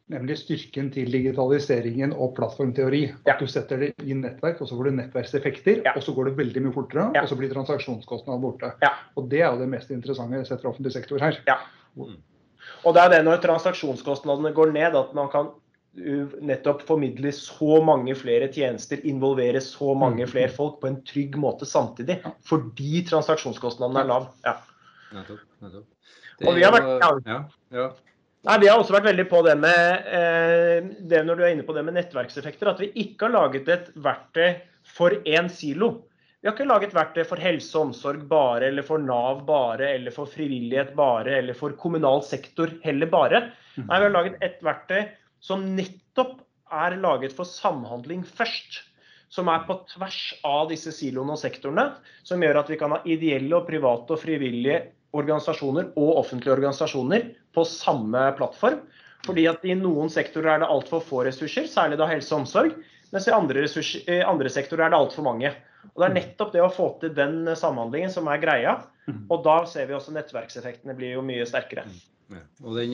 nemlig 0.10 0.40
styrken 0.42 0.88
til 0.94 1.12
digitaliseringen 1.14 2.16
og 2.16 2.34
plattformteori. 2.38 3.04
At 3.26 3.34
ja. 3.34 3.36
du 3.42 3.52
setter 3.52 3.84
det 3.84 3.92
i 4.06 4.16
nettverk, 4.18 4.62
og 4.62 4.70
så 4.70 4.78
får 4.78 4.90
du 4.90 4.98
nettverkseffekter, 5.02 5.84
ja. 5.86 5.94
og 5.98 6.06
så 6.06 6.16
går 6.18 6.32
det 6.32 6.38
veldig 6.40 6.66
mye 6.66 6.78
fortere, 6.78 7.10
ja. 7.18 7.26
og 7.26 7.30
så 7.30 7.38
blir 7.38 7.54
transaksjonskostnaden 7.54 8.46
borte. 8.46 8.72
Og 9.18 9.30
Det 9.30 9.44
er 9.44 9.52
jo 9.52 9.62
det 9.62 9.70
mest 9.74 9.94
interessante 9.94 10.42
sett 10.50 10.64
fra 10.64 10.72
offentlig 10.74 10.96
sektor 10.96 11.22
her. 11.22 11.38
Mm. 11.98 12.18
Og 12.86 12.96
det 12.96 13.04
er 13.04 13.16
det 13.16 13.24
når 13.28 13.42
transaksjonskostnadene 13.44 14.54
går 14.56 14.74
ned, 14.76 14.98
at 14.98 15.16
man 15.18 15.32
kan 15.34 15.52
nettopp 16.46 16.84
formidle 16.88 17.32
så 17.36 17.80
mange 17.84 18.14
flere 18.16 18.48
tjenester, 18.54 19.02
involvere 19.10 19.62
så 19.64 19.94
mange 19.98 20.24
mm. 20.24 20.32
flere 20.32 20.52
folk 20.54 20.78
på 20.82 20.92
en 20.92 21.00
trygg 21.08 21.38
måte 21.42 21.68
samtidig. 21.68 22.20
Fordi 22.48 23.04
transaksjonskostnadene 23.10 24.04
er 24.06 24.12
lav. 24.12 24.30
Ja. 24.46 24.60
Nettopp, 25.16 25.42
nettopp. 25.66 25.88
Og 26.46 26.56
vi 26.56 26.64
har 26.64 26.72
vært, 26.72 27.26
ja. 27.28 27.40
Ja, 27.76 27.90
Nei, 28.48 28.56
Vi 28.62 28.70
har 28.72 28.80
også 28.80 28.96
vært 28.96 29.10
veldig 29.10 29.26
på 29.28 29.42
det 29.44 29.58
med 29.60 30.12
eh, 30.16 30.78
det 31.12 31.26
når 31.28 31.40
du 31.40 31.44
er 31.44 31.52
inne 31.52 31.66
på 31.68 31.76
det 31.76 31.84
med 31.84 31.98
nettverkseffekter, 31.98 32.72
at 32.72 32.80
vi 32.80 32.94
ikke 33.04 33.28
har 33.28 33.36
laget 33.36 33.68
et 33.74 33.90
verktøy 34.00 34.62
for 34.88 35.18
én 35.28 35.50
silo. 35.52 35.90
Vi 36.40 36.48
har 36.48 36.56
ikke 36.56 36.70
laget 36.70 36.94
verktøy 36.96 37.26
for 37.28 37.42
helse 37.44 37.76
og 37.76 37.90
omsorg 37.90 38.22
bare, 38.30 38.70
eller 38.70 38.86
for 38.88 39.02
Nav 39.04 39.42
bare, 39.48 39.90
eller 39.98 40.14
for 40.16 40.30
frivillighet 40.32 40.94
bare, 40.96 41.34
eller 41.42 41.58
for 41.58 41.74
kommunal 41.76 42.22
sektor 42.24 42.72
heller 42.86 43.10
bare. 43.12 43.42
Mm. 43.76 43.90
Nei, 43.90 43.98
Vi 43.98 44.06
har 44.06 44.14
laget 44.14 44.46
et 44.48 44.62
verktøy 44.64 45.02
som 45.44 45.66
nettopp 45.76 46.38
er 46.72 46.96
laget 47.02 47.36
for 47.36 47.44
samhandling 47.48 48.24
først. 48.24 48.86
Som 49.30 49.52
er 49.52 49.66
på 49.68 49.76
tvers 49.92 50.22
av 50.48 50.72
disse 50.72 50.94
siloene 50.96 51.36
og 51.36 51.42
sektorene. 51.42 51.90
Som 52.24 52.42
gjør 52.42 52.62
at 52.64 52.72
vi 52.72 52.80
kan 52.80 52.96
ha 52.96 53.02
ideelle 53.06 53.60
og 53.60 53.68
private 53.68 54.16
og 54.16 54.22
frivillige 54.24 54.80
organisasjoner 55.12 55.92
og 56.00 56.22
offentlige 56.24 56.56
organisasjoner 56.56 57.28
på 57.54 57.66
samme 57.68 58.24
plattform. 58.40 58.80
Fordi 59.28 59.46
at 59.52 59.68
i 59.68 59.76
noen 59.76 60.10
sektorer 60.10 60.56
er 60.56 60.64
det 60.64 60.72
altfor 60.72 61.04
få 61.04 61.26
ressurser, 61.28 61.68
særlig 61.68 62.00
da 62.00 62.08
helse 62.10 62.32
og 62.34 62.46
omsorg. 62.46 62.80
Mens 63.14 63.28
i 63.28 63.34
andre, 63.34 63.64
ressurser, 63.66 64.06
i 64.06 64.22
andre 64.22 64.52
sektorer 64.54 64.86
er 64.86 64.94
det 64.94 65.00
altfor 65.00 65.26
mange. 65.26 65.52
Og 65.94 66.02
Det 66.02 66.08
er 66.10 66.16
nettopp 66.18 66.54
det 66.54 66.62
å 66.64 66.72
få 66.74 66.90
til 67.02 67.14
den 67.16 67.42
samhandlingen 67.58 68.12
som 68.14 68.28
er 68.30 68.42
greia. 68.42 68.78
Og 69.32 69.44
da 69.46 69.64
ser 69.70 69.90
vi 69.90 69.96
også 69.98 70.14
nettverkseffektene 70.14 70.96
blir 70.98 71.16
jo 71.16 71.26
mye 71.26 71.48
sterkere. 71.50 71.86
Ja, 72.30 72.44
og 72.62 72.76
den, 72.78 72.92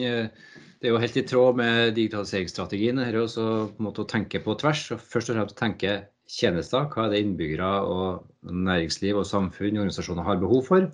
Det 0.80 0.88
er 0.88 0.94
jo 0.94 1.00
helt 1.02 1.16
i 1.16 1.26
tråd 1.28 1.58
med 1.60 1.94
digitaliseringsstrategien 1.96 3.02
her 3.02 3.18
også, 3.20 3.72
på 3.74 3.82
en 3.82 3.88
måte 3.90 4.04
å 4.04 4.08
tenke 4.08 4.40
på 4.40 4.56
tvers. 4.56 4.90
og 4.94 5.02
Først 5.02 5.32
og 5.32 5.36
fremst 5.36 5.58
tenke 5.58 5.96
tjenester. 6.26 6.88
Hva 6.92 7.06
er 7.06 7.12
det 7.12 7.24
innbyggere 7.24 7.72
og 7.84 8.24
næringsliv 8.42 9.20
og 9.20 9.28
samfunn 9.28 9.76
og 9.76 9.84
organisasjoner 9.84 10.26
har 10.26 10.40
behov 10.40 10.64
for? 10.70 10.88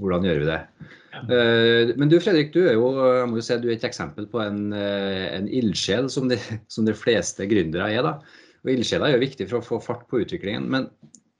Hvordan 0.00 0.24
gjør 0.26 0.40
vi 0.42 0.46
det? 0.48 0.60
Ja. 1.14 1.20
men 1.94 2.08
du 2.10 2.16
Fredrik, 2.18 2.48
du 2.50 2.64
er 2.66 2.72
jo 2.74 2.88
jeg 2.98 3.26
må 3.30 3.38
jo 3.38 3.44
si, 3.46 3.54
du 3.62 3.68
er 3.68 3.76
et 3.76 3.84
eksempel 3.86 4.26
på 4.26 4.40
en, 4.42 4.72
en 4.74 5.46
ildsjel 5.46 6.08
som, 6.10 6.26
de, 6.26 6.40
som 6.74 6.86
de 6.86 6.94
fleste 6.98 7.46
gründere 7.46 7.92
er. 7.94 8.02
da. 8.02 8.16
Og 8.64 8.72
Ildsjeler 8.72 9.10
er 9.10 9.16
jo 9.18 9.24
viktig 9.24 9.48
for 9.50 9.60
å 9.60 9.66
få 9.66 9.80
fart 9.84 10.06
på 10.10 10.22
utviklingen. 10.24 10.68
Men 10.72 10.88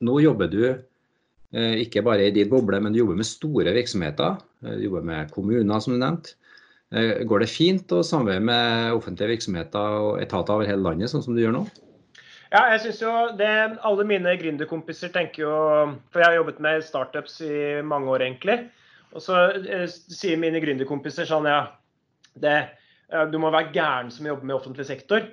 nå 0.05 0.19
jobber 0.23 0.51
du 0.53 0.63
uh, 0.71 1.75
ikke 1.81 2.05
bare 2.05 2.29
i 2.29 2.35
din 2.35 2.51
boble, 2.53 2.81
men 2.83 2.93
du 2.93 3.01
jobber 3.01 3.21
med 3.21 3.29
store 3.29 3.73
virksomheter. 3.77 4.41
Du 4.65 4.85
jobber 4.87 5.07
med 5.09 5.33
kommuner, 5.35 5.81
som 5.81 5.97
du 5.97 6.01
nevnte. 6.01 6.37
Går 6.95 7.43
det 7.43 7.49
fint 7.51 7.91
å 7.97 8.05
samarbeide 8.07 8.45
med 8.47 8.93
offentlige 8.95 9.33
virksomheter 9.33 9.97
og 9.99 10.21
etater 10.23 10.55
over 10.55 10.69
hele 10.69 10.85
landet, 10.85 11.11
sånn 11.11 11.25
som 11.25 11.35
du 11.35 11.41
gjør 11.43 11.57
nå? 11.57 11.63
Ja, 12.55 12.69
jeg 12.71 12.85
synes 12.85 13.01
jo 13.03 13.13
det, 13.39 13.51
Alle 13.83 14.05
mine 14.07 14.37
gründerkompiser 14.39 15.11
tenker 15.15 15.43
jo 15.43 15.55
For 16.13 16.23
jeg 16.23 16.29
har 16.29 16.37
jobbet 16.39 16.61
med 16.63 16.85
startups 16.87 17.41
i 17.43 17.57
mange 17.83 18.13
år, 18.13 18.23
egentlig. 18.29 18.61
Og 19.15 19.23
så 19.25 19.41
eh, 19.59 19.89
sier 19.89 20.39
mine 20.41 20.63
gründerkompiser 20.63 21.27
sånn 21.27 21.49
ja, 21.51 21.65
det, 22.43 22.55
du 23.31 23.37
må 23.39 23.51
være 23.55 23.71
gæren 23.75 24.11
som 24.11 24.27
jobber 24.27 24.49
med 24.49 24.57
offentlig 24.57 24.87
sektor. 24.89 25.27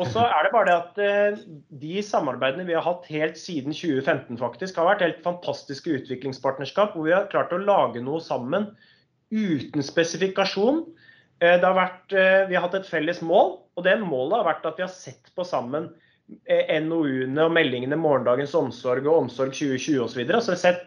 Og 0.00 0.08
så 0.08 0.22
er 0.24 0.46
det 0.46 0.52
bare 0.54 0.68
det 0.68 0.76
at 0.78 1.00
eh, 1.04 1.40
de 1.82 2.00
samarbeidene 2.04 2.64
vi 2.68 2.76
har 2.76 2.86
hatt 2.86 3.08
helt 3.12 3.36
siden 3.36 3.74
2015 3.76 4.38
faktisk, 4.40 4.78
har 4.80 4.88
vært 4.88 5.04
helt 5.04 5.20
fantastiske 5.24 5.92
utviklingspartnerskap 5.98 6.94
hvor 6.96 7.04
vi 7.04 7.12
har 7.12 7.28
klart 7.32 7.52
å 7.52 7.60
lage 7.60 8.00
noe 8.04 8.22
sammen 8.24 8.70
uten 9.30 9.84
spesifikasjon. 9.84 10.86
Eh, 11.44 11.58
har 11.60 11.76
vært, 11.76 12.14
eh, 12.16 12.46
vi 12.48 12.56
har 12.56 12.64
hatt 12.64 12.78
et 12.80 12.88
felles 12.88 13.20
mål, 13.20 13.58
og 13.76 13.84
det 13.84 13.98
målet 14.00 14.38
har 14.40 14.48
vært 14.48 14.70
at 14.70 14.80
vi 14.80 14.86
har 14.86 14.94
sett 14.94 15.32
på 15.36 15.44
sammen 15.44 15.92
NOU-ene 16.30 17.42
og 17.42 17.52
meldingene 17.52 17.96
'Morgendagens 17.98 18.54
omsorg' 18.54 19.08
og 19.08 19.24
'Omsorg 19.24 19.50
2020' 19.50 20.04
osv. 20.04 20.12
Så, 20.12 20.18
videre. 20.20 20.40
så 20.40 20.54
vi 20.54 20.62
sett 20.62 20.84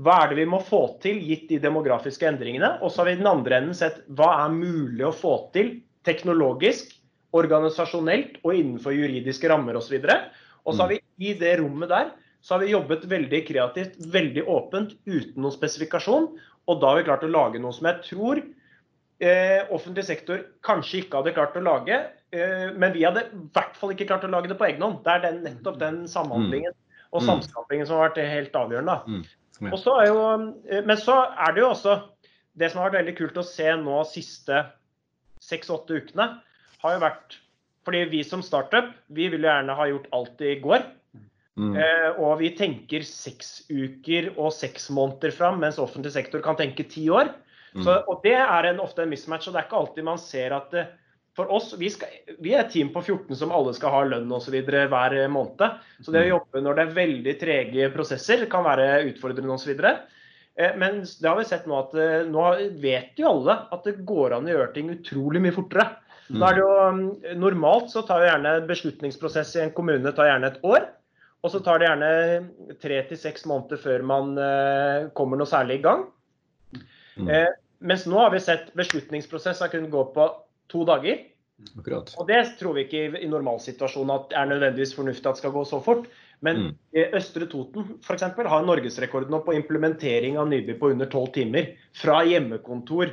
hva 0.00 0.22
er 0.22 0.32
det 0.32 0.40
vi 0.40 0.48
må 0.48 0.58
få 0.64 0.98
til 1.04 1.20
gitt 1.22 1.48
de 1.50 1.60
demografiske 1.62 2.26
endringene. 2.26 2.78
Og 2.82 2.90
så 2.90 3.02
har 3.02 3.10
vi 3.10 3.12
i 3.12 3.20
den 3.20 3.30
andre 3.30 3.60
enden 3.60 3.76
sett 3.76 4.00
hva 4.08 4.32
er 4.44 4.54
mulig 4.54 5.04
å 5.06 5.14
få 5.14 5.36
til 5.54 5.76
teknologisk, 6.08 6.96
organisasjonelt 7.32 8.40
og 8.42 8.54
innenfor 8.54 8.94
juridiske 8.96 9.48
rammer 9.50 9.78
osv. 9.78 9.98
Og, 10.02 10.74
så 10.74 10.84
har 10.84 10.92
vi 10.92 11.00
i 11.22 11.32
det 11.38 11.56
rommet 11.62 11.90
der 11.92 12.12
så 12.42 12.54
har 12.54 12.64
vi 12.64 12.72
jobbet 12.72 13.04
veldig 13.06 13.38
kreativt, 13.46 14.00
veldig 14.10 14.42
åpent, 14.50 14.96
uten 15.06 15.44
noen 15.44 15.54
spesifikasjon. 15.54 16.26
Og 16.66 16.80
da 16.82 16.90
har 16.90 16.98
vi 16.98 17.06
klart 17.06 17.22
å 17.26 17.30
lage 17.30 17.60
noe 17.62 17.74
som 17.74 17.86
jeg 17.86 18.02
tror 18.08 18.40
eh, 18.42 19.60
offentlig 19.70 20.04
sektor 20.08 20.42
kanskje 20.66 21.04
ikke 21.04 21.20
hadde 21.20 21.34
klart 21.36 21.58
å 21.58 21.62
lage. 21.62 22.00
Eh, 22.34 22.72
men 22.74 22.94
vi 22.96 23.04
hadde 23.06 23.28
i 23.28 23.44
hvert 23.54 23.78
fall 23.78 23.94
ikke 23.94 24.08
klart 24.10 24.26
å 24.26 24.32
lage 24.32 24.50
det 24.50 24.58
på 24.58 24.66
egen 24.66 24.82
hånd. 24.82 24.98
Det 25.06 25.14
er 25.14 25.22
den, 25.28 25.38
nettopp 25.46 25.78
den 25.82 26.02
samhandlingen 26.10 26.74
og 27.12 27.22
mm. 27.22 27.28
samskapingen 27.28 27.86
som 27.86 28.00
har 28.00 28.10
vært 28.10 28.34
helt 28.34 28.58
avgjørende. 28.58 28.98
og 29.70 29.76
så 29.78 29.82
Så 29.84 29.96
jo, 30.08 30.20
eh, 30.66 30.82
men 30.82 30.98
så 30.98 31.20
er 31.30 31.54
det 31.54 31.62
jo 31.62 31.70
også 31.70 32.00
Det 32.52 32.68
som 32.68 32.82
har 32.82 32.90
vært 32.90 33.00
veldig 33.00 33.14
kult 33.16 33.38
å 33.40 33.46
se 33.48 33.70
nå 33.80 34.02
siste 34.04 34.58
seks-åtte 35.40 36.02
ukene, 36.02 36.26
har 36.82 36.96
jo 36.96 37.04
vært 37.04 37.38
fordi 37.86 38.02
vi 38.12 38.22
som 38.26 38.42
startup 38.46 38.92
vi 39.10 39.28
vil 39.32 39.46
gjerne 39.46 39.74
ha 39.74 39.86
gjort 39.90 40.10
alt 40.14 40.44
i 40.46 40.56
går. 40.62 40.84
Mm. 41.58 41.74
Eh, 41.76 42.08
og 42.22 42.38
vi 42.40 42.52
tenker 42.56 43.04
seks 43.04 43.64
uker 43.68 44.30
og 44.36 44.54
seks 44.56 44.88
måneder 44.94 45.34
fram, 45.34 45.58
mens 45.60 45.80
offentlig 45.82 46.14
sektor 46.14 46.44
kan 46.44 46.56
tenke 46.58 46.86
ti 46.88 47.08
år. 47.12 47.32
Mm. 47.74 47.84
Så, 47.84 47.98
og 48.06 48.20
Det 48.24 48.36
er 48.38 48.68
en, 48.70 48.80
ofte 48.80 49.04
en 49.04 49.12
mismatch. 49.12 49.48
og 49.48 49.54
Det 49.54 49.62
er 49.62 49.68
ikke 49.68 49.80
alltid 49.82 50.06
man 50.06 50.20
ser 50.20 50.56
at 50.56 50.70
det, 50.72 50.86
for 51.36 51.48
oss, 51.48 51.70
vi, 51.80 51.88
skal, 51.88 52.12
vi, 52.44 52.52
er 52.52 52.66
et 52.66 52.72
team 52.74 52.90
på 52.92 53.00
14 53.00 53.38
som 53.40 53.52
alle 53.56 53.72
skal 53.72 53.94
ha 53.94 54.02
lønn 54.04 54.32
osv. 54.36 54.52
hver 54.68 55.14
måned. 55.32 55.78
Så 56.04 56.12
det 56.12 56.26
å 56.26 56.26
mm. 56.26 56.32
jobbe 56.34 56.64
når 56.64 56.76
det 56.76 56.82
er 56.84 56.98
veldig 56.98 57.36
trege 57.40 57.92
prosesser, 57.94 58.44
kan 58.52 58.66
være 58.66 59.06
utfordrende 59.08 59.56
osv. 59.56 59.72
Eh, 59.80 60.76
men 60.76 61.00
det 61.04 61.28
har 61.28 61.38
vi 61.38 61.46
sett 61.48 61.64
nå 61.68 61.78
at 61.78 61.96
eh, 61.96 62.18
nå 62.28 62.44
vet 62.82 63.16
jo 63.20 63.30
alle 63.30 63.56
at 63.72 63.88
det 63.88 64.02
går 64.08 64.36
an 64.36 64.48
å 64.48 64.52
gjøre 64.52 64.72
ting 64.76 64.92
utrolig 64.92 65.40
mye 65.44 65.56
fortere. 65.56 65.88
Da 66.40 66.48
er 66.48 66.56
det 66.56 66.62
jo, 66.64 66.74
mm, 66.96 67.38
normalt 67.40 67.92
så 67.92 68.02
tar 68.06 68.22
jo 68.22 68.30
gjerne 68.30 68.52
beslutningsprosess 68.68 69.56
i 69.58 69.64
en 69.66 69.74
kommune 69.76 70.12
tar 70.16 70.30
gjerne 70.30 70.52
et 70.52 70.62
år. 70.64 70.86
Og 71.42 71.50
så 71.50 71.58
tar 71.64 71.82
det 71.82 71.88
gjerne 71.88 72.76
tre 72.82 73.00
til 73.08 73.18
seks 73.18 73.44
måneder 73.50 73.80
før 73.82 74.04
man 74.06 74.36
eh, 74.38 75.10
kommer 75.18 75.40
noe 75.40 75.50
særlig 75.50 75.80
i 75.80 75.86
gang. 75.88 76.08
Mm. 77.12 77.28
mens 77.84 78.06
nå 78.08 78.16
har 78.16 78.30
vi 78.32 78.38
sett 78.40 78.70
beslutningsprosess 78.72 79.58
har 79.60 79.68
kunnet 79.68 79.92
gå 79.92 80.06
på 80.14 80.24
to 80.72 80.84
dager. 80.88 81.18
Akkurat. 81.76 82.12
Og 82.16 82.28
det 82.30 82.38
tror 82.56 82.78
vi 82.78 82.86
ikke 82.86 83.02
i, 83.02 83.10
i 83.26 83.28
normalsituasjonen 83.30 84.14
at 84.14 84.32
er 84.38 84.48
nødvendigvis 84.48 84.94
fornuftig 84.96 85.28
at 85.28 85.40
skal 85.42 85.52
gå 85.52 85.64
så 85.68 85.82
fort. 85.84 86.06
Men 86.42 86.62
mm. 86.62 86.70
Østre 87.18 87.46
Toten 87.50 87.98
for 88.02 88.16
eksempel, 88.16 88.48
har 88.50 88.64
norgesrekord 88.66 89.28
nå 89.30 89.42
på 89.46 89.54
implementering 89.58 90.38
av 90.40 90.48
Nyby 90.50 90.78
på 90.80 90.90
under 90.94 91.10
tolv 91.10 91.30
timer. 91.36 91.74
Fra 91.98 92.22
hjemmekontor 92.26 93.12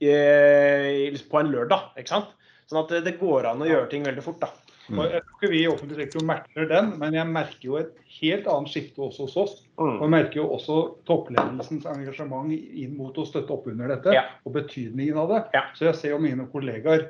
eh, 0.00 1.18
på 1.28 1.42
en 1.42 1.52
lørdag. 1.52 1.90
ikke 1.98 2.14
sant? 2.14 2.32
Sånn 2.70 2.82
at 2.84 2.92
det 3.04 3.18
går 3.20 3.48
an 3.50 3.62
å 3.64 3.68
gjøre 3.68 3.88
ting 3.90 4.04
veldig 4.06 4.22
fort. 4.24 4.40
da. 4.40 4.52
Og 4.92 4.98
jeg 5.06 5.22
tror 5.22 5.36
ikke 5.38 5.50
vi 5.52 5.60
i 5.62 5.68
offentlig 5.70 5.96
sektor 6.02 6.24
merker 6.26 6.66
den, 6.68 6.88
men 6.98 7.14
jeg 7.14 7.26
merker 7.30 7.62
jo 7.68 7.76
et 7.78 7.92
helt 8.18 8.48
annet 8.50 8.72
skifte 8.72 8.98
også 9.06 9.26
hos 9.28 9.36
oss. 9.38 9.52
Mm. 9.78 9.94
Og 9.94 10.02
jeg 10.02 10.12
merker 10.14 10.40
jo 10.40 10.46
også 10.56 10.78
toppledelsens 11.08 11.86
engasjement 11.86 12.50
inn 12.52 12.96
mot 12.98 13.14
å 13.16 13.24
støtte 13.28 13.54
opp 13.54 13.68
under 13.70 13.88
dette, 13.94 14.12
Ja. 14.12 14.24
og 14.44 14.52
betydningen 14.58 15.16
av 15.22 15.28
det. 15.30 15.44
Ja. 15.54 15.62
Så 15.78 15.86
jeg 15.86 15.94
ser 16.00 16.10
jo 16.16 16.18
mine 16.18 16.46
kollegaer 16.52 17.08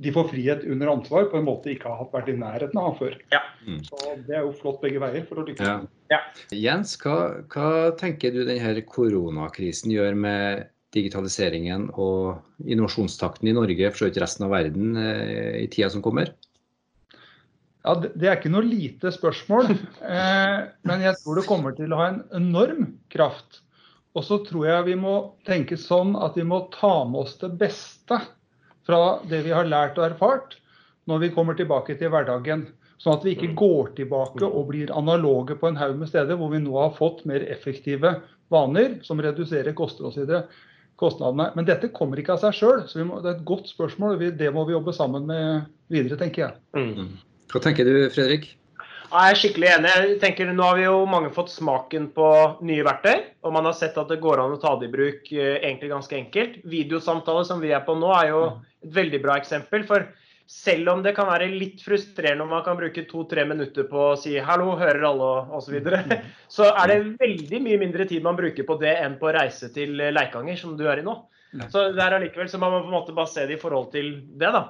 de 0.00 0.12
får 0.14 0.28
frihet 0.30 0.64
under 0.70 0.92
ansvar 0.92 1.24
på 1.28 1.38
en 1.40 1.44
måte 1.44 1.64
de 1.64 1.74
ikke 1.74 1.90
har 1.90 1.98
hatt 2.04 2.12
vært 2.14 2.28
i 2.30 2.36
nærheten 2.38 2.78
av 2.78 2.96
før. 3.00 3.16
Ja. 3.34 3.40
Mm. 3.66 3.80
Så 3.82 3.98
det 4.28 4.36
er 4.36 4.44
jo 4.46 4.52
flott 4.54 4.80
begge 4.80 5.00
veier 5.02 5.26
for 5.26 5.42
å 5.42 5.46
lykkes. 5.48 5.66
Ja. 5.66 5.80
Ja. 6.08 6.20
Jens, 6.54 6.96
hva, 7.02 7.42
hva 7.50 7.90
tenker 7.98 8.30
du 8.32 8.44
denne 8.46 8.80
koronakrisen 8.86 9.90
gjør 9.90 10.14
med 10.16 10.68
digitaliseringen 10.96 11.88
og 12.00 12.40
innovasjonstakten 12.64 13.50
i 13.50 13.56
Norge, 13.56 13.90
for 13.92 14.02
så 14.02 14.08
vidt 14.08 14.20
resten 14.22 14.46
av 14.46 14.54
verden, 14.54 14.96
eh, 14.96 15.64
i 15.64 15.66
tida 15.72 15.90
som 15.92 16.04
kommer? 16.04 16.32
Ja, 17.84 17.94
det, 18.00 18.24
er 18.26 18.36
ikke 18.36 18.52
noe 18.52 18.66
lite 18.66 19.12
spørsmål, 19.14 19.70
eh, 19.72 20.58
men 20.88 21.04
jeg 21.04 21.20
tror 21.22 21.38
det 21.38 21.48
kommer 21.48 21.76
til 21.76 21.92
å 21.92 22.00
ha 22.00 22.08
en 22.12 22.22
enorm 22.36 22.94
kraft. 23.12 23.62
Og 24.16 24.24
så 24.26 24.40
tror 24.44 24.66
jeg 24.66 24.88
vi 24.88 24.96
må 24.98 25.14
tenke 25.46 25.78
sånn 25.78 26.16
at 26.18 26.36
vi 26.36 26.46
må 26.48 26.64
ta 26.74 27.04
med 27.08 27.26
oss 27.26 27.36
det 27.40 27.52
beste 27.60 28.18
fra 28.88 29.20
det 29.28 29.44
vi 29.44 29.54
har 29.54 29.68
lært 29.68 30.00
og 30.00 30.08
erfart, 30.08 30.56
når 31.08 31.22
vi 31.22 31.32
kommer 31.36 31.56
tilbake 31.56 31.96
til 32.00 32.10
hverdagen. 32.12 32.66
Sånn 32.98 33.14
at 33.14 33.24
vi 33.24 33.36
ikke 33.36 33.52
går 33.56 33.92
tilbake 34.00 34.42
og 34.48 34.72
blir 34.72 34.90
analoge 34.96 35.54
på 35.60 35.68
en 35.68 35.78
haug 35.78 36.00
med 36.00 36.10
steder 36.10 36.36
hvor 36.40 36.50
vi 36.50 36.60
nå 36.64 36.74
har 36.74 36.96
fått 36.96 37.22
mer 37.30 37.44
effektive 37.46 38.16
vaner 38.50 38.98
som 39.06 39.22
reduserer 39.22 39.76
koster 39.78 40.08
osv. 40.08 40.32
Kostnadene. 40.98 41.52
Men 41.54 41.66
dette 41.68 41.92
kommer 41.94 42.18
ikke 42.20 42.34
av 42.34 42.42
seg 42.42 42.56
sjøl, 42.58 42.84
så 42.90 42.98
vi 42.98 43.06
må, 43.06 43.20
det 43.22 43.30
er 43.30 43.36
et 43.38 43.44
godt 43.48 43.70
spørsmål. 43.70 44.14
og 44.16 44.18
vi- 44.20 44.36
Det 44.36 44.52
må 44.52 44.66
vi 44.66 44.74
jobbe 44.74 44.94
sammen 44.94 45.26
med 45.26 45.66
videre, 45.90 46.18
tenker 46.18 46.48
jeg. 46.48 46.54
Mm. 46.74 47.18
Hva 47.48 47.60
tenker 47.62 47.84
du, 47.84 48.10
Fredrik? 48.10 48.54
Ja, 49.10 49.30
Jeg 49.30 49.32
er 49.32 49.38
skikkelig 49.40 49.68
enig. 49.78 49.92
Jeg 49.94 50.20
tenker 50.20 50.52
Nå 50.52 50.62
har 50.62 50.76
vi 50.76 50.82
jo 50.84 51.06
mange 51.06 51.30
fått 51.32 51.48
smaken 51.48 52.10
på 52.12 52.60
nye 52.62 52.84
verktøy. 52.84 53.22
Og 53.44 53.52
man 53.52 53.64
har 53.64 53.72
sett 53.72 53.96
at 53.96 54.08
det 54.08 54.20
går 54.20 54.38
an 54.38 54.56
å 54.56 54.60
ta 54.60 54.76
det 54.76 54.90
i 54.90 54.92
bruk 54.92 55.32
eh, 55.32 55.60
egentlig 55.62 55.88
ganske 55.88 56.12
enkelt. 56.12 56.62
Videosamtale 56.64 57.46
som 57.46 57.60
vi 57.60 57.70
er 57.70 57.80
på 57.80 57.96
nå, 57.98 58.10
er 58.22 58.28
jo 58.28 58.42
et 58.84 58.92
veldig 58.92 59.22
bra 59.22 59.38
eksempel. 59.40 59.86
For 59.86 60.06
selv 60.48 60.88
om 60.94 61.02
det 61.04 61.12
kan 61.16 61.28
være 61.28 61.50
litt 61.52 61.82
frustrerende 61.84 62.46
om 62.46 62.52
man 62.54 62.62
kan 62.64 62.78
bruke 62.78 63.04
to-tre 63.10 63.44
minutter 63.44 63.84
på 63.88 64.04
å 64.14 64.16
si 64.16 64.38
'hallo, 64.40 64.78
hører 64.80 65.04
alle' 65.04 65.32
osv., 65.52 65.66
så, 65.66 65.74
videre, 65.74 66.20
så 66.56 66.70
er 66.72 66.88
det 66.88 67.18
veldig 67.20 67.60
mye 67.66 67.80
mindre 67.84 68.06
tid 68.08 68.24
man 68.24 68.38
bruker 68.38 68.64
på 68.64 68.78
det 68.80 68.94
enn 68.96 69.18
på 69.20 69.28
å 69.28 69.34
reise 69.36 69.68
til 69.74 70.00
eh, 70.00 70.14
Leikanger, 70.14 70.56
som 70.56 70.76
du 70.76 70.86
er 70.88 71.02
i 71.02 71.04
nå. 71.04 71.18
Så 71.72 71.90
det 71.96 72.00
er 72.04 72.16
allikevel, 72.16 72.48
så 72.48 72.60
man 72.60 72.72
må 72.72 72.80
på 72.82 72.90
en 72.90 72.96
måte 72.96 73.16
bare 73.16 73.32
se 73.32 73.46
det 73.48 73.56
i 73.56 73.60
forhold 73.60 73.92
til 73.92 74.10
det, 74.40 74.52
da. 74.52 74.64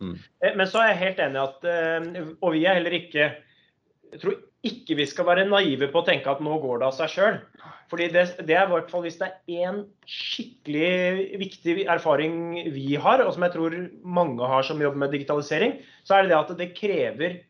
Mm. 0.00 0.16
Eh, 0.16 0.56
Men 0.56 0.66
så 0.66 0.80
er 0.80 0.92
jeg 0.92 1.02
helt 1.04 1.18
enig 1.20 1.40
at 1.42 1.64
eh, 1.68 2.20
Og 2.40 2.54
vi 2.54 2.64
er 2.64 2.78
heller 2.78 2.94
ikke 2.96 3.26
jeg 4.10 4.20
tror 4.22 4.38
ikke 4.66 4.96
vi 4.98 5.06
skal 5.06 5.26
være 5.28 5.46
naive 5.48 5.88
på 5.92 6.00
å 6.00 6.06
tenke 6.06 6.32
at 6.32 6.40
nå 6.44 6.56
går 6.60 6.80
det 6.80 6.88
av 6.88 6.96
seg 6.96 7.12
sjøl. 7.12 7.36
Fordi 7.90 8.06
det, 8.14 8.24
det 8.46 8.54
er 8.54 8.68
i 8.68 8.70
hvert 8.70 8.90
fall 8.92 9.02
hvis 9.02 9.18
det 9.18 9.26
er 9.28 9.62
én 9.66 9.80
skikkelig 10.06 11.38
viktig 11.40 11.76
erfaring 11.90 12.34
vi 12.70 12.94
har, 12.94 13.24
og 13.24 13.34
som 13.34 13.46
jeg 13.46 13.54
tror 13.56 13.76
mange 14.06 14.50
har 14.52 14.66
som 14.66 14.82
jobber 14.82 15.02
med 15.02 15.14
digitalisering, 15.16 15.80
så 16.06 16.16
er 16.16 16.26
det 16.26 16.32
det 16.32 16.38
at 16.38 16.52
det 16.60 16.68
krever 16.76 17.40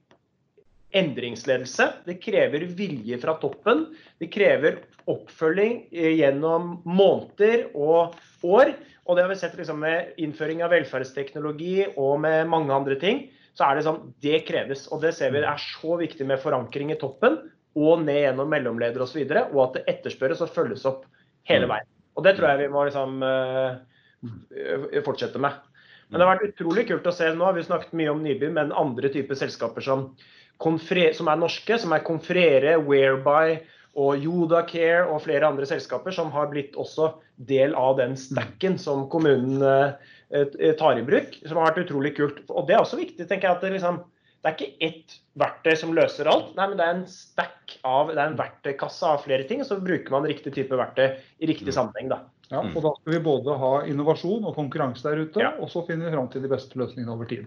endringsledelse. 0.97 1.87
Det 2.07 2.17
krever 2.23 2.65
vilje 2.79 3.19
fra 3.23 3.37
toppen. 3.43 3.85
Det 4.19 4.31
krever 4.33 4.81
oppfølging 5.11 5.85
eh, 5.93 6.17
gjennom 6.19 6.81
måneder 6.89 7.69
og 7.75 8.17
år. 8.43 8.73
Og 9.07 9.17
det 9.17 9.25
har 9.25 9.31
vi 9.31 9.39
sett 9.39 9.57
liksom 9.59 9.81
med 9.83 10.17
innføring 10.23 10.65
av 10.65 10.73
velferdsteknologi 10.75 11.85
og 11.95 12.21
med 12.25 12.51
mange 12.51 12.75
andre 12.75 12.99
ting. 13.01 13.27
Så 13.55 13.67
er 13.67 13.77
det 13.77 13.87
sånn, 13.87 14.03
det 14.23 14.45
kreves. 14.49 14.87
Og 14.91 15.03
det 15.05 15.13
ser 15.19 15.35
vi 15.35 15.45
er 15.45 15.63
så 15.63 16.01
viktig 16.01 16.27
med 16.27 16.43
forankring 16.43 16.95
i 16.95 16.99
toppen 16.99 17.39
og 17.79 18.03
ned 18.05 18.25
gjennom 18.25 18.51
mellomledere 18.51 19.05
osv. 19.05 19.07
Og, 19.07 19.13
så 19.13 19.21
videre, 19.23 19.47
og 19.55 19.63
at 19.69 19.79
det 19.79 19.87
etterspørres 19.95 20.43
og 20.45 20.53
følges 20.55 20.87
opp 20.89 21.07
hele 21.51 21.69
veien. 21.71 21.89
Og 22.19 22.27
det 22.27 22.37
tror 22.37 22.51
jeg 22.51 22.65
vi 22.65 22.71
må 22.75 22.85
liksom 22.87 23.23
eh, 23.25 25.03
fortsette 25.07 25.41
med. 25.43 25.59
Men 26.11 26.19
det 26.19 26.27
har 26.27 26.35
vært 26.35 26.49
utrolig 26.51 26.87
kult 26.89 27.07
å 27.07 27.15
se. 27.15 27.29
Nå 27.33 27.47
har 27.47 27.55
vi 27.55 27.67
snakket 27.67 27.95
mye 27.97 28.11
om 28.13 28.23
Nyby, 28.25 28.51
men 28.57 28.75
andre 28.77 29.13
typer 29.15 29.39
selskaper 29.39 29.85
som, 29.85 30.09
som 30.59 31.31
er 31.31 31.39
norske, 31.39 31.79
som 31.79 31.95
er 31.95 32.03
Confrere, 32.07 32.75
Whereby 32.83 33.61
og 33.99 34.23
Jodacare 34.23 35.07
og 35.11 35.23
flere 35.25 35.49
andre 35.49 35.67
selskaper 35.67 36.15
som 36.15 36.31
har 36.35 36.51
blitt 36.51 36.77
også 36.79 37.13
del 37.49 37.75
av 37.79 37.97
den 37.99 38.15
stacken 38.19 38.77
som 38.79 39.09
kommunen 39.11 39.63
eh, 39.67 40.75
tar 40.79 40.99
i 40.99 41.07
bruk. 41.07 41.39
Som 41.47 41.59
har 41.59 41.71
vært 41.71 41.87
utrolig 41.87 42.17
kult. 42.19 42.43
Og 42.51 42.67
det 42.67 42.77
er 42.77 42.83
også 42.83 42.99
viktig, 43.01 43.27
tenker 43.27 43.49
jeg, 43.49 43.57
at 43.57 43.65
det, 43.67 43.75
liksom, 43.79 44.03
det 44.41 44.49
er 44.49 44.57
ikke 44.57 44.87
ett 44.87 45.17
verktøy 45.41 45.75
som 45.77 45.91
løser 45.93 46.29
alt. 46.31 46.55
Nei, 46.57 46.67
men 46.71 46.79
det 46.79 46.85
er 46.87 46.95
en 46.95 47.07
stack 47.13 47.75
av, 47.85 48.09
det 48.09 48.17
er 48.19 48.31
en 48.31 48.39
verktøykasse 48.39 49.05
av 49.05 49.25
flere 49.27 49.45
ting. 49.49 49.61
Så 49.69 49.77
bruker 49.85 50.15
man 50.15 50.25
riktig 50.29 50.55
type 50.57 50.77
verktøy 50.81 51.11
i 51.41 51.51
riktig 51.51 51.75
sammenheng, 51.77 52.09
da. 52.09 52.23
Ja, 52.51 52.63
Mm. 52.63 52.73
og 52.77 52.83
Da 52.83 52.91
skal 52.97 53.13
vi 53.13 53.21
både 53.21 53.59
ha 53.59 53.73
innovasjon 53.87 54.45
og 54.49 54.57
konkurranse 54.57 55.03
der 55.03 55.21
ute, 55.23 55.39
Ja. 55.39 55.53
og 55.61 55.69
så 55.71 55.87
finner 55.87 56.11
vi 56.11 56.17
fram 56.17 56.29
til 56.29 56.43
de 56.43 56.49
beste 56.49 56.75
løsningene 56.75 57.13
over 57.13 57.25
tid. 57.27 57.47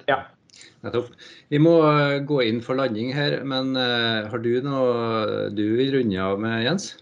Nettopp. 0.84 1.10
Vi 1.50 1.58
må 1.58 1.82
eh, 1.82 2.20
gå 2.24 2.48
inn 2.48 2.62
for 2.62 2.76
landing 2.76 3.12
her, 3.12 3.44
men 3.44 3.76
eh, 3.76 4.30
har 4.30 4.38
du 4.38 4.62
noe 4.62 5.50
du 5.50 5.76
vil 5.76 5.92
runde 5.98 6.20
av 6.22 6.40
med, 6.40 6.64
Jens? 6.64 6.98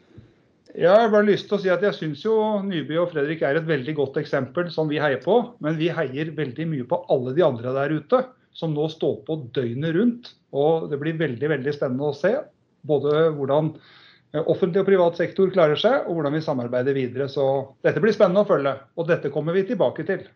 Ja, 0.73 0.95
jeg 0.95 1.01
har 1.01 1.10
bare 1.12 1.27
lyst 1.27 1.49
til 1.49 1.58
å 1.58 1.62
si 1.62 1.69
at 1.69 1.82
jeg 1.82 1.93
syns 1.93 2.23
jo 2.23 2.62
Nyby 2.63 2.95
og 2.97 3.12
Fredrik 3.12 3.41
er 3.43 3.58
et 3.58 3.67
veldig 3.67 3.93
godt 3.93 4.15
eksempel 4.15 4.71
som 4.71 4.88
vi 4.88 5.01
heier 5.04 5.19
på. 5.21 5.54
Men 5.60 5.75
vi 5.75 5.89
heier 5.89 6.32
veldig 6.32 6.65
mye 6.65 6.88
på 6.88 7.06
alle 7.12 7.36
de 7.36 7.43
andre 7.43 7.73
der 7.75 7.89
ute 7.99 8.25
som 8.58 8.76
nå 8.76 8.88
står 8.92 9.22
på 9.28 9.38
døgnet 9.56 9.96
rundt. 9.96 10.32
Og 10.52 10.90
det 10.92 11.00
blir 11.02 11.20
veldig, 11.20 11.50
veldig 11.56 11.74
spennende 11.76 12.12
å 12.12 12.18
se 12.18 12.36
både 12.88 13.30
hvordan 13.38 13.72
eh, 14.34 14.44
offentlig 14.44 14.84
og 14.84 14.90
privat 14.90 15.20
sektor 15.20 15.52
klarer 15.54 15.80
seg, 15.80 16.08
og 16.08 16.18
hvordan 16.18 16.36
vi 16.36 16.44
samarbeider 16.46 16.98
videre. 16.98 17.30
Så 17.32 17.46
dette 17.86 18.04
blir 18.04 18.16
spennende 18.16 18.44
å 18.44 18.50
følge. 18.50 18.76
Og 18.98 19.10
dette 19.12 19.32
kommer 19.34 19.58
vi 19.58 19.66
tilbake 19.70 20.06
til. 20.08 20.28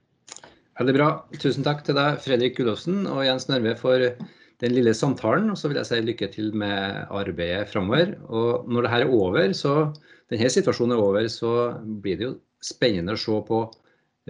Veldig 0.80 0.96
bra. 0.98 1.12
Tusen 1.40 1.64
takk 1.66 1.86
til 1.88 1.96
deg, 1.96 2.20
Fredrik 2.24 2.58
Gullofsen 2.58 3.06
og 3.08 3.24
Jens 3.24 3.48
Nørve, 3.48 3.78
for 3.80 4.10
den 4.64 4.76
lille 4.76 4.96
samtalen. 4.96 5.48
Og 5.52 5.60
så 5.60 5.72
vil 5.72 5.80
jeg 5.80 5.90
si 5.90 6.02
lykke 6.04 6.32
til 6.34 6.52
med 6.58 7.08
arbeidet 7.14 7.72
framover. 7.72 8.16
Og 8.28 8.68
når 8.68 8.88
dette 8.88 9.02
er 9.06 9.16
over, 9.16 9.56
så 9.56 9.76
denne 10.32 10.52
situasjonen 10.52 10.98
er 10.98 11.04
over, 11.04 11.28
så 11.32 11.56
blir 12.04 12.20
det 12.20 12.30
jo 12.30 12.36
spennende 12.64 13.16
å 13.16 13.22
se 13.22 13.40
på 13.48 13.66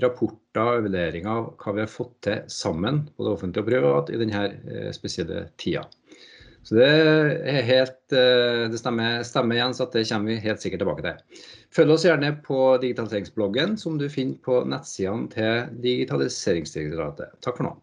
rapporter 0.01 0.61
og 0.61 0.79
evalueringer 0.81 1.31
av 1.31 1.51
hva 1.61 1.75
vi 1.75 1.83
har 1.83 1.91
fått 1.91 2.15
til 2.27 2.41
sammen, 2.51 3.05
både 3.15 3.35
offentlig 3.35 3.63
og 3.63 3.69
privat, 3.69 4.11
i 4.11 4.19
denne 4.19 4.47
eh, 4.51 4.89
spesielle 4.95 5.47
tida. 5.61 5.85
Så 6.65 6.79
det 6.79 7.65
helt, 7.67 7.99
eh, 8.17 8.65
det 8.73 8.81
stemmer, 8.81 9.21
stemmer 9.27 9.59
Jens, 9.59 9.81
at 9.83 9.93
det 9.93 10.07
kommer 10.09 10.33
vi 10.33 10.41
helt 10.47 10.63
sikkert 10.63 10.81
tilbake 10.81 11.05
til. 11.05 11.43
Følg 11.75 11.93
oss 11.93 12.07
gjerne 12.07 12.31
på 12.45 12.59
digitaliseringsbloggen, 12.81 13.77
som 13.77 13.99
du 14.01 14.07
finner 14.09 14.41
på 14.45 14.63
nettsidene 14.71 15.29
til 15.33 15.81
Digitaliseringsdirektoratet. 15.85 17.37
Takk 17.45 17.61
for 17.61 17.69
nå. 17.69 17.75